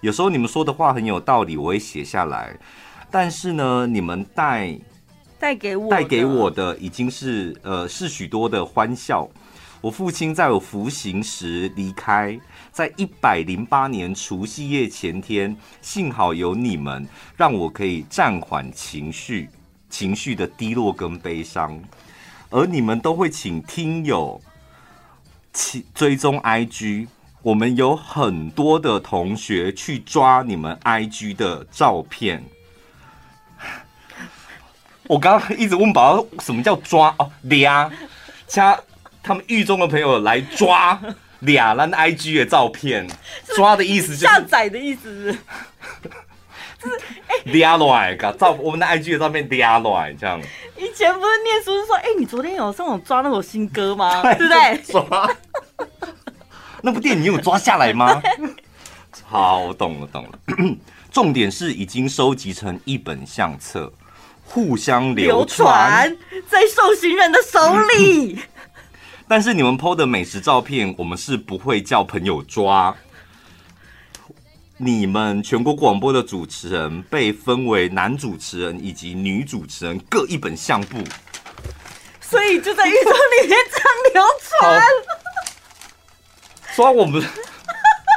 [0.00, 2.56] 有时候你们说的话很有道理，我会写下来。
[3.10, 4.74] 但是呢，你们带
[5.38, 9.28] 带给我带给我的，已经是呃，是许多的欢笑。
[9.82, 12.36] 我父亲在我服刑时离开，
[12.72, 19.48] 在一百零八年除夕夜前天，幸好有你们，让我可以暂缓情绪，
[19.88, 21.80] 情绪的低落跟悲伤。
[22.50, 24.40] 而你们都会请听友
[25.94, 27.06] 追踪 IG，
[27.42, 32.42] 我们有很多的同学去抓你们 IG 的照片。
[35.04, 37.88] 我刚刚一直问宝宝什么叫抓哦，俩
[38.48, 38.76] 加。
[39.26, 41.00] 他们狱中的朋友来抓
[41.40, 43.04] 俩人 IG 的照片，
[43.56, 45.32] 抓的意思就是下载的意思是，
[46.80, 47.00] 就是
[47.46, 50.40] 俩来个照我们的 IG 的照片俩来这样。
[50.76, 54.22] 以前不是念书是说，哎、欸，你昨天有上网抓那首新歌吗？
[54.38, 54.78] 对不对？
[54.92, 55.36] 抓
[56.82, 58.22] 那部电影你有抓下来吗？
[59.24, 60.38] 好，我懂了，懂了。
[61.10, 63.92] 重点是已经收集成一本相册，
[64.44, 66.16] 互相流传
[66.48, 67.58] 在受刑人的手
[67.98, 68.38] 里。
[69.28, 72.94] 但是你们 PO 的美食照片，我们是不会叫朋友抓。
[74.76, 80.98] 你们全国广播的主持人被分为男主持人以及女主持人各一本相簿，
[82.20, 84.82] 所以就在狱中里面这样流传。
[86.76, 87.24] 抓我们？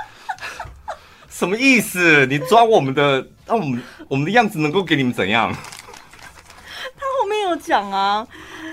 [1.29, 2.25] 什么意思？
[2.27, 3.25] 你抓我们的？
[3.47, 5.51] 那我们我们的样子能够给你们怎样？
[5.51, 8.27] 他后面有讲啊。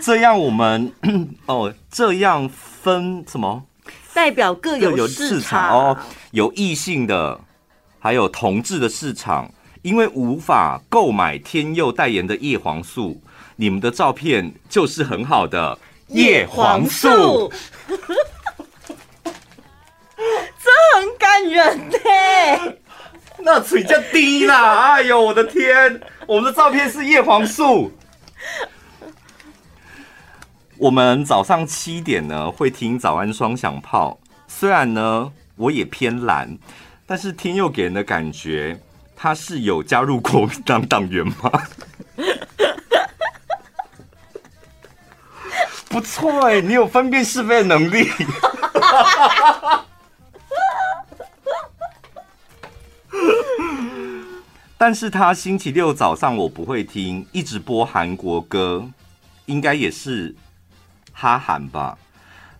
[0.06, 0.92] 这样我们
[1.46, 3.64] 哦，这样分什么？
[4.14, 5.98] 代表各有，市场哦，
[6.30, 7.40] 有异性的，
[7.98, 9.50] 还有同志的市场。
[9.82, 13.20] 因为无法购买天佑代言的叶黄素，
[13.56, 15.76] 你们的照片就是很好的
[16.08, 17.52] 叶黄素。
[20.16, 21.96] 这很感人呢。
[23.38, 24.92] 那嘴叫低啦！
[24.94, 27.90] 哎呦，我的天，我们的照片是叶黄素。
[30.78, 36.58] 我们早上七点呢会听早安双响炮，虽然呢我也偏蓝，
[37.06, 38.80] 但是天佑给人的感觉。
[39.18, 41.34] 他是有加入国民党党员吗？
[45.88, 48.10] 不错哎，你有分辨是非的能力。
[54.76, 58.86] 但是他星期六早上我不会听，一直播韩国歌，
[59.46, 60.34] 应该也是
[61.16, 61.96] 哈韩吧。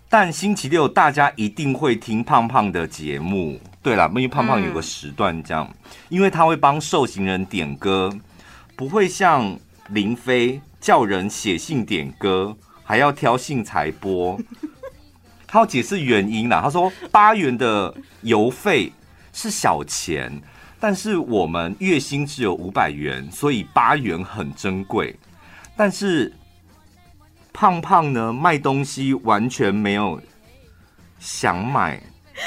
[0.08, 3.60] 但星期六大家一定会听胖胖的节目。
[3.82, 8.10] 对了，因为胖胖有个时段这样，嗯、因为他会帮受刑人点歌，
[8.74, 9.56] 不会像
[9.90, 14.40] 林飞叫人写信点歌，还要挑信才播。
[15.46, 18.92] 他要解释原因啦，他说八元的邮费
[19.32, 20.40] 是小钱，
[20.80, 25.14] 但是我们月薪只有五百元，所以八元很珍贵。
[25.76, 26.32] 但是
[27.56, 30.20] 胖胖呢，卖东西完全没有
[31.18, 31.98] 想买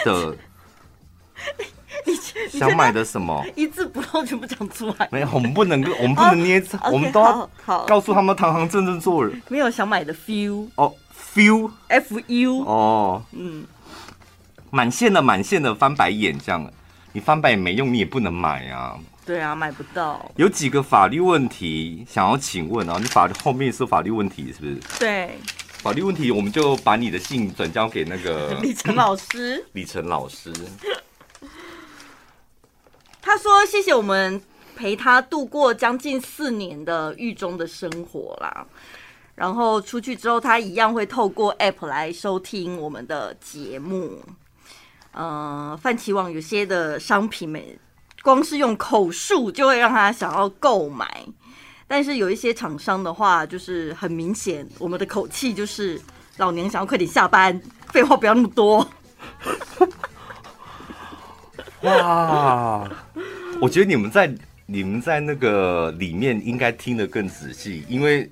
[0.05, 0.37] 的。
[2.05, 2.15] 你
[2.47, 3.43] 想买的什么？
[3.55, 5.09] 一字不漏全部讲出来。
[5.11, 7.49] 没有，我们不能， 我们不能捏，oh, 我们都要
[7.87, 9.41] 告诉他们堂堂正正做人。
[9.49, 10.93] 没有想买的 feel 哦
[11.33, 13.65] ，feel，f u 哦，嗯，
[14.69, 16.71] 满线的满线的翻白眼这样，
[17.13, 18.95] 你翻白眼没用，你也不能买啊。
[19.29, 20.31] 对啊，买不到。
[20.37, 22.97] 有几个法律问题想要请问啊？
[22.99, 24.79] 你法后面是法律问题是不是？
[24.97, 25.37] 对。
[25.83, 29.63] 法律问题，我们就把你的信转交给那个 李晨老师。
[29.73, 30.51] 李晨老师。
[33.21, 34.41] 他说：“谢谢我们
[34.75, 38.65] 陪他度过将近四年的狱中的生活啦，
[39.35, 44.23] 然后出去之后，他一样会透过 App 来收听我们的节目。
[45.11, 47.77] 呃，泛起网有些的商品，没
[48.29, 51.25] 光是用口述就会让他想要购买，
[51.87, 55.99] 但是有一些厂商的话，就是很明显，我们的口气就是
[56.37, 58.87] 老娘想要快点下班，废话不要那么多。
[61.81, 62.87] ”哇，
[63.59, 64.31] 我觉得你们在
[64.67, 68.29] 你们在那个里面应该听得更仔细，因为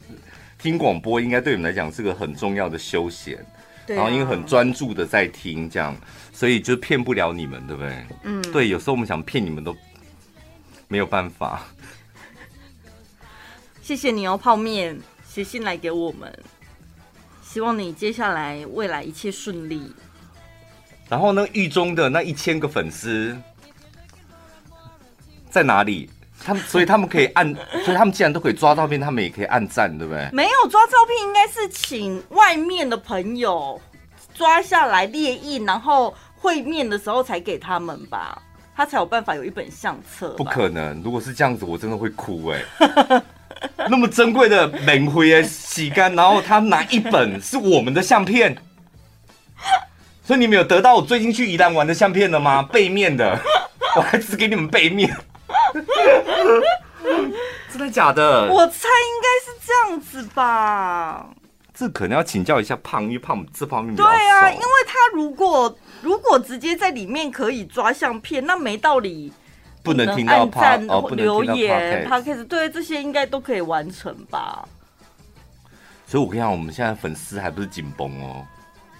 [0.60, 3.44] 听广播应该对你们来讲是个很重要的休闲，
[3.88, 5.96] 然后因为很专注的在听这样，
[6.34, 8.06] 所以就骗不了你们，对不对？
[8.24, 9.76] 嗯，对，有时候我们想骗你们都
[10.88, 11.62] 没有办法。
[13.82, 16.38] 谢谢你哦，泡面，写信来给我们，
[17.42, 19.94] 希望你接下来未来一切顺利。
[21.08, 23.38] 然后呢，狱中的那一千个粉丝
[25.50, 26.10] 在哪里？
[26.44, 30.30] 他们所以他们可以按， 所以他们既然都可以抓照片，他们也可以按赞，对不对？
[30.32, 33.82] 没有抓照片，应该是请外面的朋友
[34.34, 38.42] 抓下来列印，然后会面的时候才给他们吧，
[38.78, 40.30] 他才有办法有一本相册。
[40.38, 43.24] 不可能，如果是这样子，我真的会哭哎、欸！
[43.90, 48.56] 那么珍贵的领回洗干，然后他拿一本是我们的相片。
[50.24, 52.62] 所以你们有得到我最近去宜兰玩的相片了吗？
[52.62, 53.36] 背面的，
[53.98, 55.12] 我还只给你们背面，
[57.74, 58.48] 真的假的？
[58.48, 61.26] 我猜应该是这样子吧。
[61.74, 69.32] 这可能要请教一下胖，因为胖这方面对啊，因为他如果如果直接在里面可以抓相片，那没道理
[69.84, 74.68] 不能听到按赞、留言、Podcast，对这些应该都可以完成吧。
[76.06, 78.46] 所以我跟你讲，我们现在粉丝还不是紧绷哦。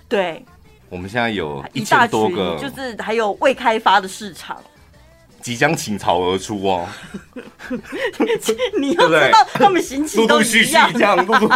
[0.10, 0.46] 对。
[0.90, 4.64] 我们现在有一千多个，就是还有未开发的市场，
[5.48, 6.86] 即将倾巢而出哦。
[8.78, 11.50] 你要知道，他们行情都一样，这样，陆陆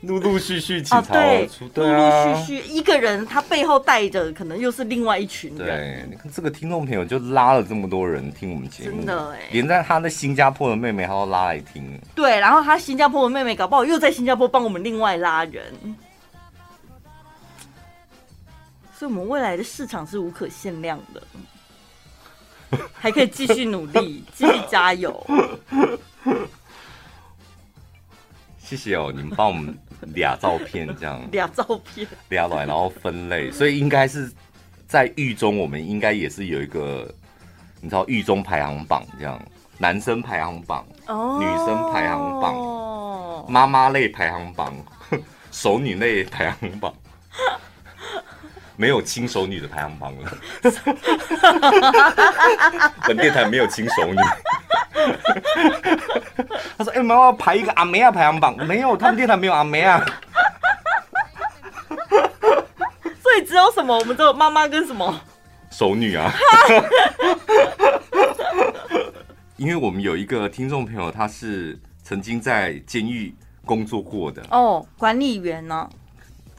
[0.00, 5.58] 陆陆续续倾巢而出，对，陆陆续续一个人，他背后带着可能又是另外一群人。
[5.58, 11.96] 对，你看这个听众朋友就拉了这么多人听我们节目，真的哎，连在他的新加坡的妹妹，他都拉来听。
[12.16, 15.62] 对，然后他新加坡的妹妹搞不好又在新加坡帮我们另外拉人。
[18.98, 21.22] 所以，我们未来的市场是无可限量的，
[22.94, 25.26] 还可以继续努力， 继续加油。
[28.58, 29.76] 谢谢哦，你们帮我们
[30.14, 31.64] 俩照片这样，俩照
[31.94, 34.30] 片，俩来，然后分类，所以应该是
[34.86, 37.12] 在狱中，我们应该也是有一个，
[37.80, 39.40] 你知道狱中排行榜这样，
[39.78, 44.74] 男生排行榜，哦，女生排行榜，妈妈类排行榜。
[45.50, 46.94] 熟女类排行榜，
[48.80, 50.32] 没有轻熟女的排行榜了。
[53.06, 54.16] 本电台没有轻熟女。
[56.78, 59.98] 他说：“哎、欸，妈妈排一个阿梅亚排行榜，没有，他们电台没有阿梅亚。”
[63.22, 63.98] 所以只有什么？
[63.98, 65.20] 我们都有妈妈跟什么
[65.70, 66.32] 熟女啊？
[69.58, 73.34] 因为我们有一个听众朋友，他是曾经在监狱
[73.66, 75.86] 工作过的哦，管理员呢？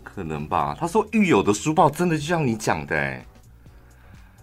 [0.03, 0.75] 可能吧。
[0.79, 3.25] 他说狱友的书报真的就像你讲的，哎，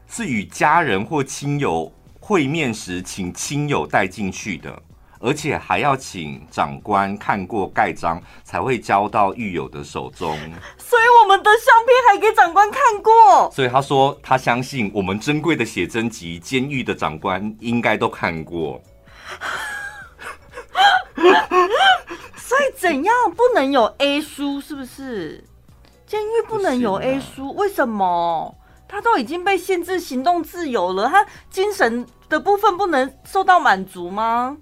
[0.08, 4.82] 是与家人或亲友会面时，请亲友带进去的。
[5.20, 10.38] 而且还要请长官看过盖章，才会交到狱友的手中。
[10.78, 13.50] 所以我们的相片还给长官看过。
[13.50, 18.80] 所以他说他相信我们珍贵的写真集，监狱的长官应该都看过。
[22.48, 24.58] 所以怎样不能有 A 书？
[24.58, 25.44] 是不是？
[26.06, 27.54] 监狱不能有 A 书？
[27.54, 28.56] 为什么？
[28.88, 34.56] 他都已经被限制行动自由了，他精神的部分不能受到满足吗？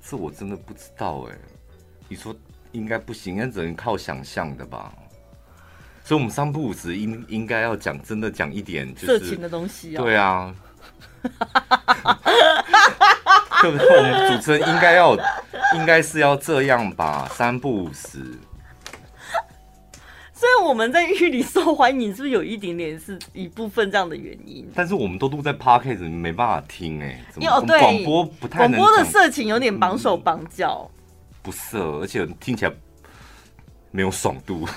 [0.00, 1.36] 这我真的不知道哎，
[2.08, 2.32] 你说
[2.70, 4.94] 应该不行，应该只能靠想象的吧？
[6.04, 10.04] 所以，我们三不五时应应该要讲，真的讲一点就是色情的东西啊。
[10.04, 10.54] 对啊，
[13.62, 13.96] 对不对？
[13.96, 15.16] 我们主持人应该要，
[15.74, 17.26] 应该是要这样吧？
[17.32, 18.22] 三不五时。
[20.32, 24.70] 所以我们在狱里受欢迎，是不是有一点点是一部分这样的原因？
[24.74, 28.78] 但是我们都录在 Podcast 里没办法听哎、欸，怎么广播不太能？
[28.78, 30.92] 广播的色情有点绑手绑脚、嗯，
[31.42, 32.72] 不色，而且听起来
[33.96, 34.68] 没有爽度。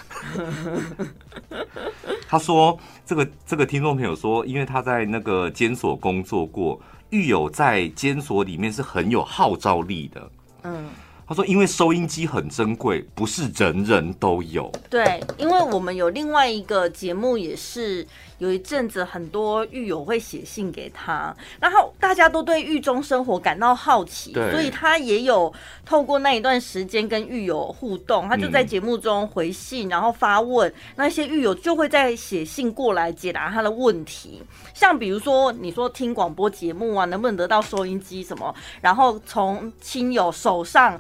[2.30, 10.32] 他说：“这个这个听众朋友说，因为他在那个监所工作过，狱友在监所里面是很有号召力的。”
[10.64, 10.86] 嗯。
[11.28, 14.72] 他说：“因为收音机很珍贵，不是人人都有。
[14.90, 18.08] 对，因为我们有另外一个节目，也是
[18.40, 25.54] 有一阵子很多狱友会写信给他，然后大家都对狱中生活感到好奇，所以他也有
[25.86, 28.28] 透过那一段时间跟狱友互动。
[28.28, 34.42] 他就在节目中回信，然后发问，那些狱友就会在写信过来解答他的问题。
[34.74, 38.56] 像比如说，你说听广播节目啊，能不能得到收音机什么？
[38.82, 41.00] 然后从亲友手上。”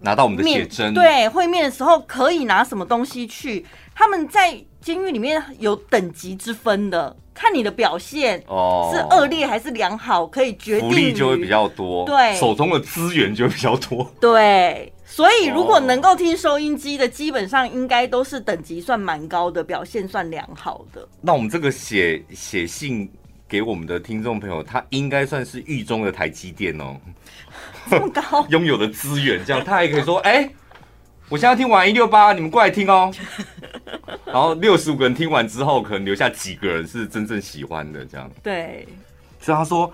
[0.00, 3.64] 拿到我们的写真，对，会面的时候可以拿什么东西去？
[3.94, 10.88] 他们在监狱里面有等级之分的，看你的表现哦，是恶劣还是良好，可以决定。
[10.88, 14.08] 福利就会比较多，对，手中的资源就会比较多。
[14.20, 21.06] 对，所以如果能够听收音机的，基本上应该都是等级算蛮高的，表现算良好的。
[21.20, 23.10] 那我们这个写写信
[23.48, 26.96] 给我们的听众朋友，他应该算是狱中的台积电哦。
[27.88, 30.50] 这么高， 拥有的资源，这样他还可以说：“哎、欸，
[31.30, 33.10] 我现在听完一六八，你们过来听哦。
[34.26, 38.30] ”然后六十五个人听完之后，可能留下几个人是真正喜欢的，这样。
[38.42, 38.86] 对，
[39.40, 39.90] 所以他说，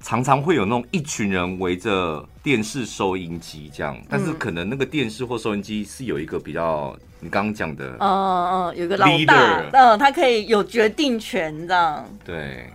[0.00, 12.08] 常常会有那种一群人围着电视、收音机这样，但是可能那个电视或收音机是有一个比较，你刚刚讲的，嗯嗯，有个老大，嗯，他可以有决定权这样。
[12.24, 12.70] 对。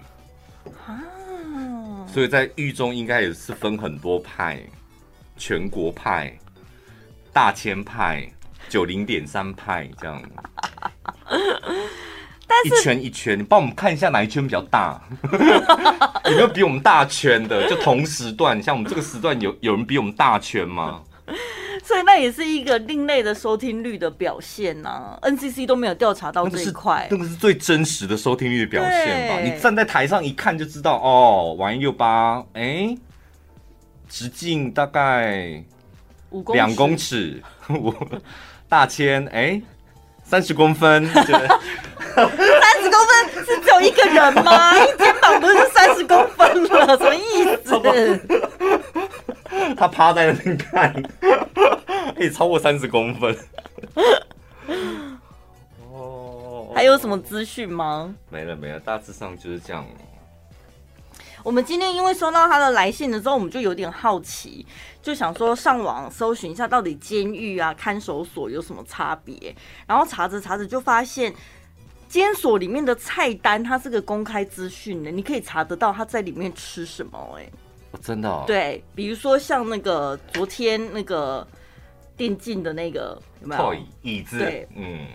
[2.06, 4.62] 所以在狱中应该也是分很多派，
[5.36, 6.38] 全国派、
[7.32, 8.30] 大千派、
[8.70, 10.22] 九零点三派这样。
[12.66, 15.02] 一圈一圈，你帮我们看一下哪一圈比较大？
[16.26, 17.68] 有没有比我们大圈的？
[17.70, 21.02] 就同时段，像我们这个时段有有人比我们大圈吗？
[21.84, 25.20] 所以那也是一个另类的收听率的表现呐、啊。
[25.24, 29.40] NCC 都没有调查到这一块，那个是最真实的收听率的表现吧？
[29.42, 32.96] 你站在台上一看就知道哦，玩一六八，哎，
[34.08, 35.62] 直径大概
[36.54, 37.94] 两公尺， 我
[38.70, 39.62] 大千哎，
[40.24, 44.76] 三十公分，三十公分是只有一个人吗？
[44.84, 47.80] 一肩膀不是三十公分了，什么意思？
[49.78, 50.92] 他趴在那边看。
[52.16, 53.36] 可以超过三十公分。
[55.92, 58.14] 哦，还有什么资讯吗？
[58.30, 59.86] 没了没了，大致上就是这样。
[61.44, 64.66] 我们今天因为收到他的来信的时候，我们就有点好奇，
[65.02, 69.56] 就想说上网搜寻一下，到底监狱啊、看守所有什么差别？
[69.86, 71.34] 然后查着查着就发现，
[72.08, 77.38] 监所里面的菜单它是个公开资讯的，你可以查得到他在里面吃什么。
[77.38, 77.50] 哎，
[78.02, 78.46] 真的哦？
[78.48, 81.46] 对，比如说像那个昨天那个。
[82.16, 84.38] 电竞的那个有没有椅子？
[84.38, 85.08] 对，嗯，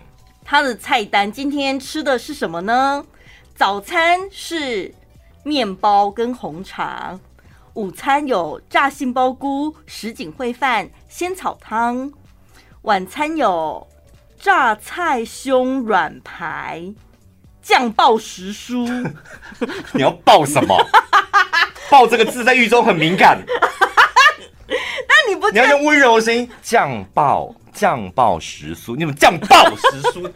[0.43, 3.05] 他的菜单今天吃的是什么呢？
[3.55, 4.93] 早餐是
[5.43, 7.19] 面包跟红茶，
[7.73, 12.11] 午餐有炸杏鲍菇、什锦烩饭、仙草汤，
[12.81, 13.87] 晚餐有
[14.37, 16.93] 榨菜胸软排、
[17.61, 19.13] 酱爆时蔬。
[19.93, 20.77] 你要爆什么？
[21.89, 23.41] 爆这个字在狱中很敏感。
[24.67, 25.49] 那你不？
[25.49, 30.31] 你要用温柔的声音，酱爆酱爆时蔬，你们酱爆时蔬，这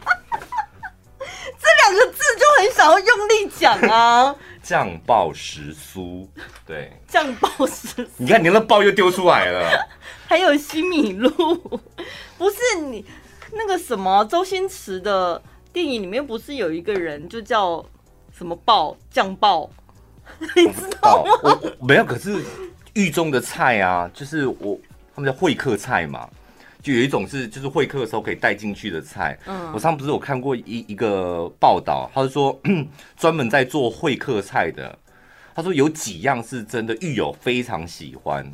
[1.84, 4.34] 两个字就很想要用力讲啊。
[4.62, 6.26] 酱爆时蔬，
[6.66, 9.86] 对，酱爆时，你看你那爆又丢出来了。
[10.26, 11.28] 还有西米露，
[12.38, 13.04] 不是你
[13.52, 17.84] 那个什么周星驰的电影里面不是有一个人就叫
[18.32, 19.68] 什么爆酱爆，
[20.56, 21.60] 你知道吗？
[21.86, 22.42] 没有，可是
[22.94, 24.78] 狱中的菜啊，就是我
[25.14, 26.26] 他们叫会客菜嘛，
[26.84, 29.36] 就有一种是就是会客的时候可以带进去的菜。
[29.46, 32.60] 嗯，我上次不是有看过一一个报道，他是说
[33.16, 34.96] 专门在做会客菜的，
[35.54, 38.46] 他说有几样是真的狱友非常喜欢。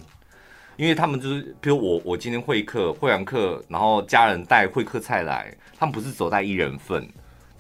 [0.76, 7.06] 因为他们就是，比如我，我今天会客，会完客，然后家人带会客菜来，他们不是只带一人份，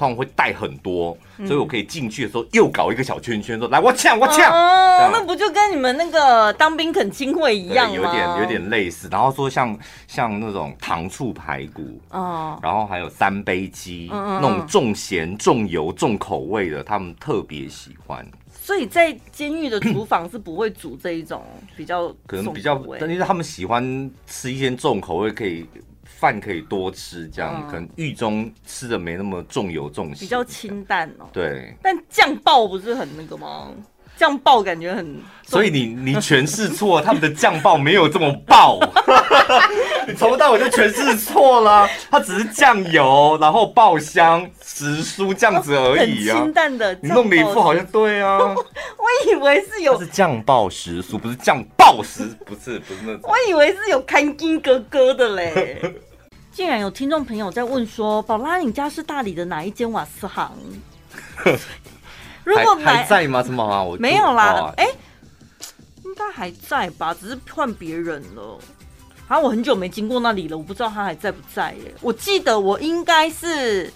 [0.00, 7.94] 他们会带很多，所以我可以进去的时候又搞一个小圈圈，说来我抢我抢，哦，那不就跟你们那个当兵恳亲会一样吗？
[7.94, 9.08] 有点有点类似。
[9.10, 18.26] 然后说像像那种糖醋排骨，哦，然后还有三杯鸡，那种重咸、重油、重口味的，他们特别喜欢。
[18.62, 21.42] 所以在监狱的厨房是不会煮这一种
[21.76, 25.66] 比较可能比较，但是他们喜欢吃一些重口味，可以
[26.20, 31.26] 饭可以多吃，这样、嗯、可能狱中吃的没那么重油重咸，比较清淡哦。
[31.32, 33.70] 对，但酱爆不是很那个吗？
[34.16, 38.78] 酱爆感觉很，所以你你诠释错，他们的酱爆没有这么爆，
[40.06, 55.80] 你从头到尾就诠释错了，它只是酱油，然后爆香时蔬这样子而已啊，清淡的，你弄的一副好像对啊， 我以为是有是酱爆时蔬，不是酱爆时，不是不是那种， 我以为是有看金哥哥的嘞，
[56.52, 60.52] 竟然有听众朋友在问说，宝拉你家是大理的哪一间瓦斯行？
[62.44, 63.42] 如果还，还在吗？
[63.42, 63.82] 什么啊？
[63.82, 64.72] 我没有啦。
[64.76, 64.94] 哎、欸，
[66.04, 68.58] 应该还在吧，只是换别人了。
[69.26, 71.94] 好像我很久没经过那里了，我不知道他还在不在耶。
[72.00, 73.92] 我记得我应该是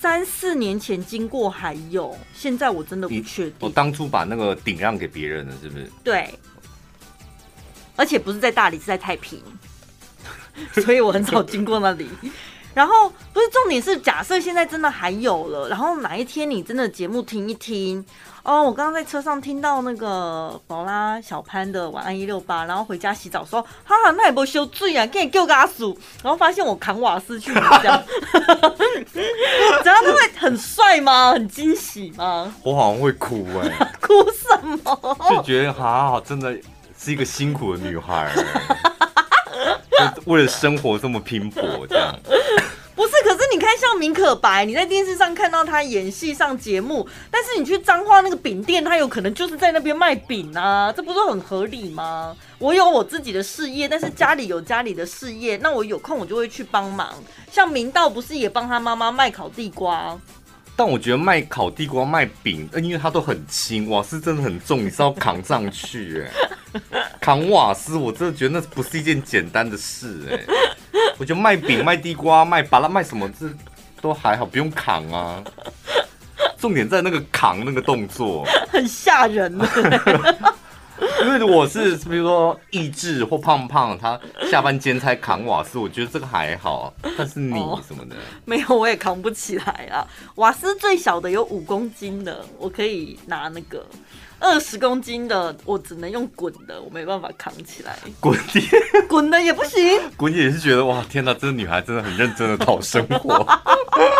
[0.00, 2.16] 三四年前经过，还有。
[2.34, 3.54] 现在我真的不确定。
[3.60, 5.90] 我当初把那个顶让给别人了，是不是？
[6.04, 6.28] 对。
[7.96, 9.42] 而且不是在大理，是在太平，
[10.84, 12.08] 所以我很少经过那里。
[12.72, 18.02] 然后不是重点是，假设现在真的还有了，然后哪一天你真的节目听一听
[18.44, 27.82] 哦，我刚刚在车上听到那个宝拉小潘的晚安一六八，然后回家洗澡说，哈哈，那也不修罪啊，给你救个阿鼠，然后发现我扛瓦斯去你家，
[29.84, 31.32] 然后他会很帅吗？
[31.32, 32.54] 很惊喜吗？
[32.62, 35.16] 我好像会哭哎、欸，哭什么？
[35.28, 36.56] 就觉得好好，真的
[36.96, 38.46] 是一个辛苦的女孩、欸，
[40.26, 42.14] 为了生活这么拼搏这样。
[42.94, 52.36] 不是，可是你看，像明可白，你在电视上看到他演戏上节目，但是你去彰化那个饼店，他有可能就是在那边卖饼啊，这不是很合理吗？
[52.58, 57.14] 我有我自己的事业，但是家里有家里的事业，那我有空我就会去帮忙。
[57.50, 60.18] 像明道不是也帮他妈妈卖烤地瓜？
[60.80, 66.24] 但我觉得卖烤地瓜、卖饼，因为它都很轻，瓦斯真的很重，你是要扛上去
[66.72, 66.80] 哎，
[67.20, 70.40] 扛瓦斯，我真的觉得那不是一件简单的事哎。
[71.18, 73.46] 我觉得卖饼、卖地瓜、卖巴拉、卖什么，这
[74.00, 75.44] 都还好，不用扛啊。
[76.56, 79.54] 重点在那个扛那个动作， 很吓人。
[81.22, 84.18] 因为我是比如说意志或胖胖，他
[84.50, 86.92] 下班兼差扛瓦斯，我觉得这个还好。
[87.16, 87.54] 但是你
[87.86, 90.06] 什么的，哦， 没有，我也扛不起来啊。
[90.36, 93.84] 瓦斯最小的有五公斤的，我可以拿那个。
[94.42, 97.98] 二十公斤的，我只能用滚的，我没办法扛起来。
[98.20, 100.00] 滚的，滚的也不行。
[100.16, 103.46] 滚也是觉得哇，天哪，这个女孩真的很认真的讨生活。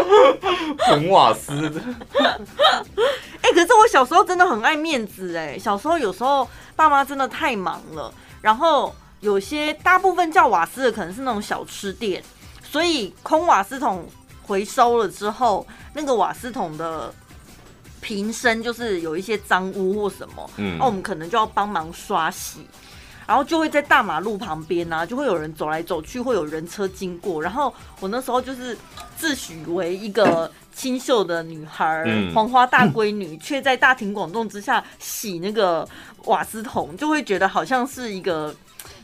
[0.89, 1.81] 滚瓦斯的。
[2.21, 6.47] 哎、欸，可是我小时候真的很爱面子哎，小时候有时候
[6.81, 12.23] 爸妈真的太忙了，然后有些大部分叫瓦斯的可能是那种小吃店，
[12.63, 14.09] 所以空瓦斯桶
[14.43, 17.13] 回收了之后，那个瓦斯桶的。
[18.03, 22.67] 瓶身就是有一些脏污或什么，嗯，那我们可能就要帮忙刷洗，
[23.27, 28.75] 然后就会在大马路旁边啊，就会有人走来走去，会有人车经过，然后我那时候就是
[29.19, 30.51] 自诩为一个
[30.81, 35.87] 清秀的女孩，嗯、黄花大闺女， 却在大庭广众之下洗那个
[36.25, 38.55] 瓦斯桶，就会觉得好像是一个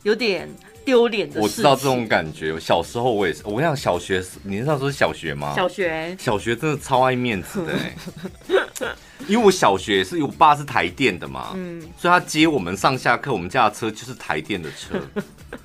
[0.03, 0.49] 有点。
[0.87, 2.57] 丢脸的事，我知道这种感觉。
[2.61, 5.53] 小时候我也是，我跟你讲，小学，你那时候是小学吗？
[5.57, 8.95] 小学，小学真的超爱面子的、欸。
[9.27, 15.01] 因为我小学是我爸是台电的嘛，嗯，所以他接我们上下课，我们家的车就是台电的车。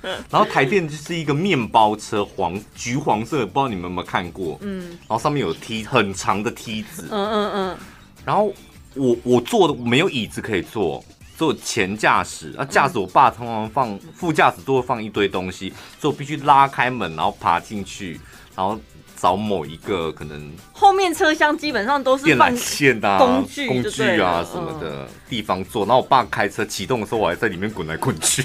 [0.30, 4.58] 然后台电就是一个面包车，黄橘黄色的，不知道你们有没有看过？
[4.62, 7.78] 嗯，然后上面有梯很长的梯子，嗯嗯嗯。
[8.24, 8.52] 然后
[8.94, 11.04] 我我坐的没有椅子可以坐，
[11.38, 12.54] 只有前驾驶。
[12.56, 18.18] 那驾驶我爸通常放副驾驶都会放一堆东西，所以我必须拉开门，然后爬进去，
[18.56, 18.80] 然后
[19.22, 25.86] 找某一个可能后面车厢基本上都是放线啊工具工具啊什么的地方坐。
[25.86, 28.44] 然后我爸开车启动的时候，我还在里面滚来滚去。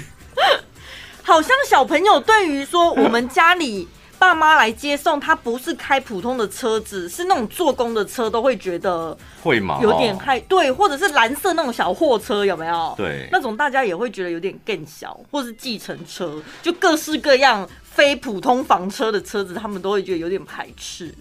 [1.24, 3.88] 好像小朋友对于说我们家里
[4.20, 9.80] 爸妈来接送，他不是开普通的车子，是那种做工的车，都会觉得会吗？
[9.82, 12.94] 有点害对，或者是蓝色那种小货车有没有？
[12.96, 17.68] 对，那种大家也会觉得有点更小，或是计程车，就各式各样
[17.98, 21.12] 非普通房车的车子，他们都会觉得有点排斥。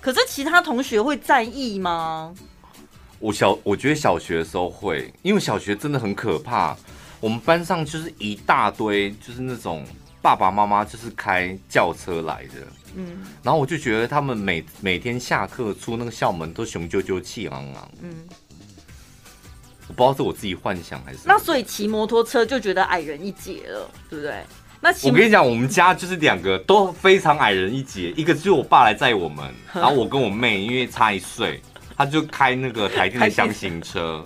[0.00, 2.32] 可是其他同学会在意吗？
[3.18, 6.76] 我小我觉得小学的时候会，因为小学真的很可怕。
[7.18, 9.84] 我们班上就是一大堆，就是那种
[10.22, 12.52] 爸爸妈妈就是开轿车来的，
[12.94, 18.14] 嗯，然后我就觉得他们每每天下课出那个校门都雄赳赳气昂昂，嗯，
[19.88, 24.44] 我不知道是我自己幻想还是那，所以骑摩托车就觉得矮人一截了，对不对？
[24.84, 31.62] 那我跟你讲，我们家就是两个都非常矮人一截，一个就是我爸来载我们， 然后我跟我妹因为差一岁，
[31.96, 34.22] 他就开那个台电的箱型车。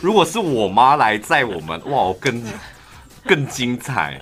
[0.00, 2.42] 如果是我妈来载我们，哇，我更
[3.24, 4.20] 更精彩。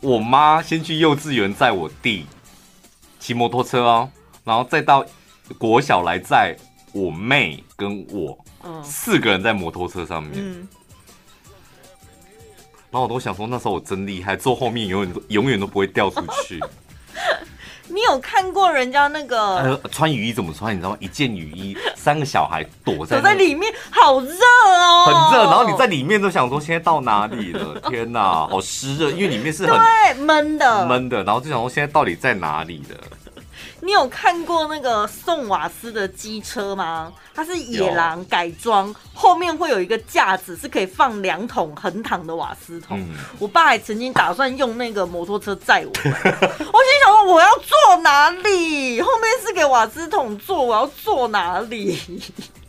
[0.00, 2.26] 我妈先去幼稚园载我弟，
[3.20, 4.10] 骑摩托车哦，
[4.42, 5.06] 然后再到
[5.56, 6.56] 国小来载
[6.90, 8.36] 我妹跟我，
[8.82, 10.66] 四个人在摩托车上面。
[12.92, 16.60] 然后我都想说，那时候我真厉害，坐后面永远永远都不会掉出去。
[17.88, 20.74] 你有看过人家那个、呃、穿雨衣怎么穿？
[20.74, 20.96] 你知道吗？
[21.00, 25.44] 一件雨衣，三个小孩躲在、那个、躲在里面，好热哦，很热。
[25.44, 27.80] 然后你在里面都想说，现在到哪里了？
[27.88, 31.24] 天哪，好湿热，因为里面是很闷的，闷的。
[31.24, 32.96] 然后就想说，现在到底在哪里了？
[33.84, 37.12] 你有看过那个送瓦斯的机车吗？
[37.34, 43.00] 它是野狼改装，后面会有一个架子，是可以放两桶横躺的瓦斯桶。
[43.00, 43.08] 嗯、
[43.40, 46.14] 我爸还曾经打算用那个摩托车载我， 我心
[47.04, 49.02] 想说我要坐哪里？
[49.02, 51.98] 后面是给瓦斯桶坐，我要坐哪里？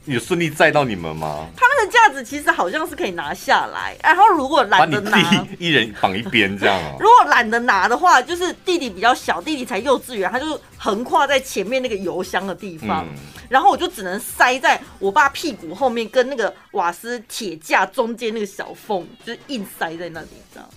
[0.06, 1.48] 有顺利载到你们吗？
[1.56, 6.96] 他们的架子其实好像是可以拿下来，然后如果懒得拿，一人绑一边这样啊。
[7.00, 13.16] 如果懒得拿的话，就是弟弟比较小，弟弟才幼稚园，他就横跨在前面那个油箱的地方，嗯、
[13.48, 20.70] 然后我就只能塞在我爸屁股后面跟那个瓦斯铁架中间那个小缝，就是硬塞在那里，这样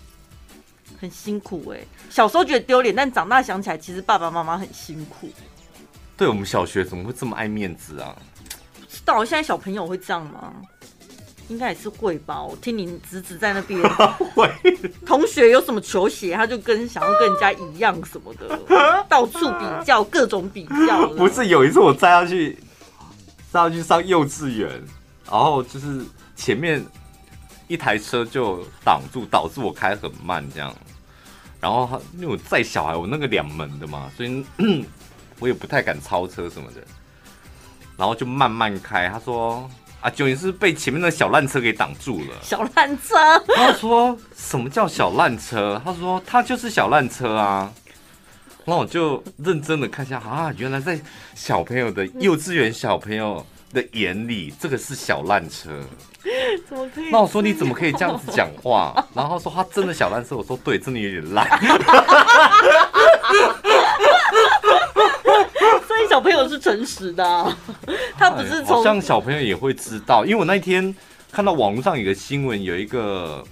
[1.01, 1.89] 很辛苦哎、欸。
[2.09, 5.29] 小时候觉得丢脸，但长大想起来，其实爸爸妈妈很辛苦。
[6.17, 8.17] 对，我们小学怎么会这么爱面子啊？
[9.07, 10.53] 到现在小朋友会这样吗？
[11.49, 12.43] 应该也是会吧。
[12.43, 13.81] 我听你侄子在那边，
[14.35, 14.51] 会
[15.07, 18.59] 同学有什么球鞋，他就跟想要跟人家一样什么的，
[19.09, 21.07] 到处比较，各种比较。
[21.15, 22.55] 不是有一次我载他去，
[23.53, 24.69] 载他去上幼稚园，
[25.31, 26.05] 然后就是
[26.35, 26.85] 前面
[27.69, 30.75] 一台车就挡住，导致我开很慢这样。
[31.61, 34.45] 然后他因为我载小孩，我那个两门的嘛，所以
[35.39, 36.81] 我也不太敢超车什么的。
[37.97, 39.69] 然后就慢慢开，他说
[40.01, 42.37] ：“啊，九你是被前面的小烂车给挡住了。
[42.43, 43.15] ”小烂车。
[43.55, 47.73] 他说：“什么叫小烂车？”他说：“他就是小烂车啊。”
[48.67, 51.01] 然后我就认真的看一下，啊，原来在
[51.35, 55.71] 小朋友的幼稚园小朋友的眼里，这个是小烂车。
[56.69, 57.11] 怎么可以？
[57.13, 58.93] 那我说你怎么可以这样子讲话？
[59.15, 60.37] 然后说他真的小烂车。
[60.37, 61.49] 我说对，真的有点烂。
[66.17, 67.55] 小朋友是诚实的，啊，
[68.17, 70.95] 他不是从像小朋友也会知道，因为我那天
[71.31, 73.45] 看到网络上有个新闻，有一个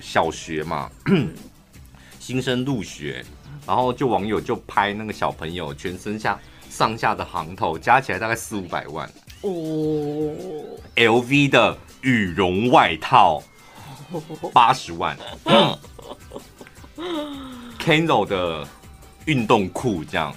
[0.00, 0.90] 小学嘛，
[2.18, 3.24] 新生入学，
[3.64, 6.36] 然后就网友就拍那个小朋友全身下
[6.68, 9.08] 上下的行头加起来大概四五百万
[9.42, 10.34] 哦
[10.96, 13.40] ，LV 的羽绒外套
[14.52, 15.16] 八十万，
[17.78, 18.66] Kano 的
[19.26, 20.34] 运动裤这样。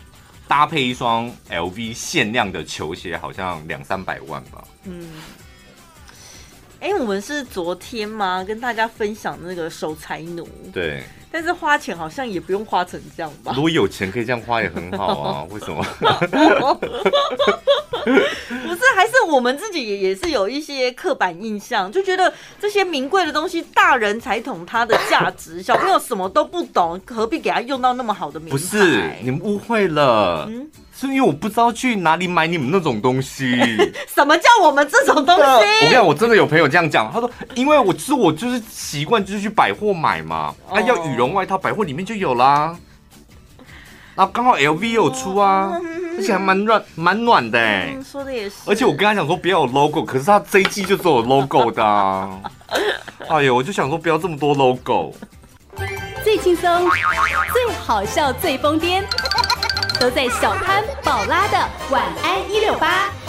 [0.48, 4.64] 搭配一双 LV 限量的球鞋，好像两三百万吧。
[4.84, 5.10] 嗯，
[6.80, 8.44] 哎、欸，我们是昨天吗？
[8.44, 10.48] 跟大家分享那个守财奴。
[10.72, 11.04] 对。
[11.36, 13.52] 但是花钱好像也不用花成这样吧？
[13.54, 15.84] 如果有钱可以这样花也很好啊， 为什么？
[18.06, 28.52] 不是，还是我们自己也也是有一些刻板印象，就觉得这些名贵的东西，大人才懂它的价值，小朋友什么都不懂，何必给他用到那么好的名牌？
[28.52, 30.48] 不是，你们误会了。
[30.50, 33.56] 嗯，是因为我不知道去哪里买你们那种东西。
[34.08, 35.42] 什么叫我们这种东西？
[35.44, 42.76] 我跟你讲，我真的有朋友这样讲，他说，因为我就是我就是习惯就是去百货买嘛，啊，要羽绒外套，百货里面就有啦。
[44.16, 45.78] 然后刚好 LV 有出啊，
[46.18, 48.00] 而且还蛮暖蛮暖的哎、欸。
[48.02, 48.56] 说的也是。
[48.66, 52.40] 而且我跟他讲说不要有 logo，可是他这一季就只有 logo 的啊。
[53.28, 55.14] 哎呦，我就想说不要这么多 logo。
[56.24, 56.90] 最轻松、
[57.52, 59.04] 最好笑、最疯癫，
[60.00, 61.58] 都在小潘宝拉的
[61.90, 63.25] 晚安一六八。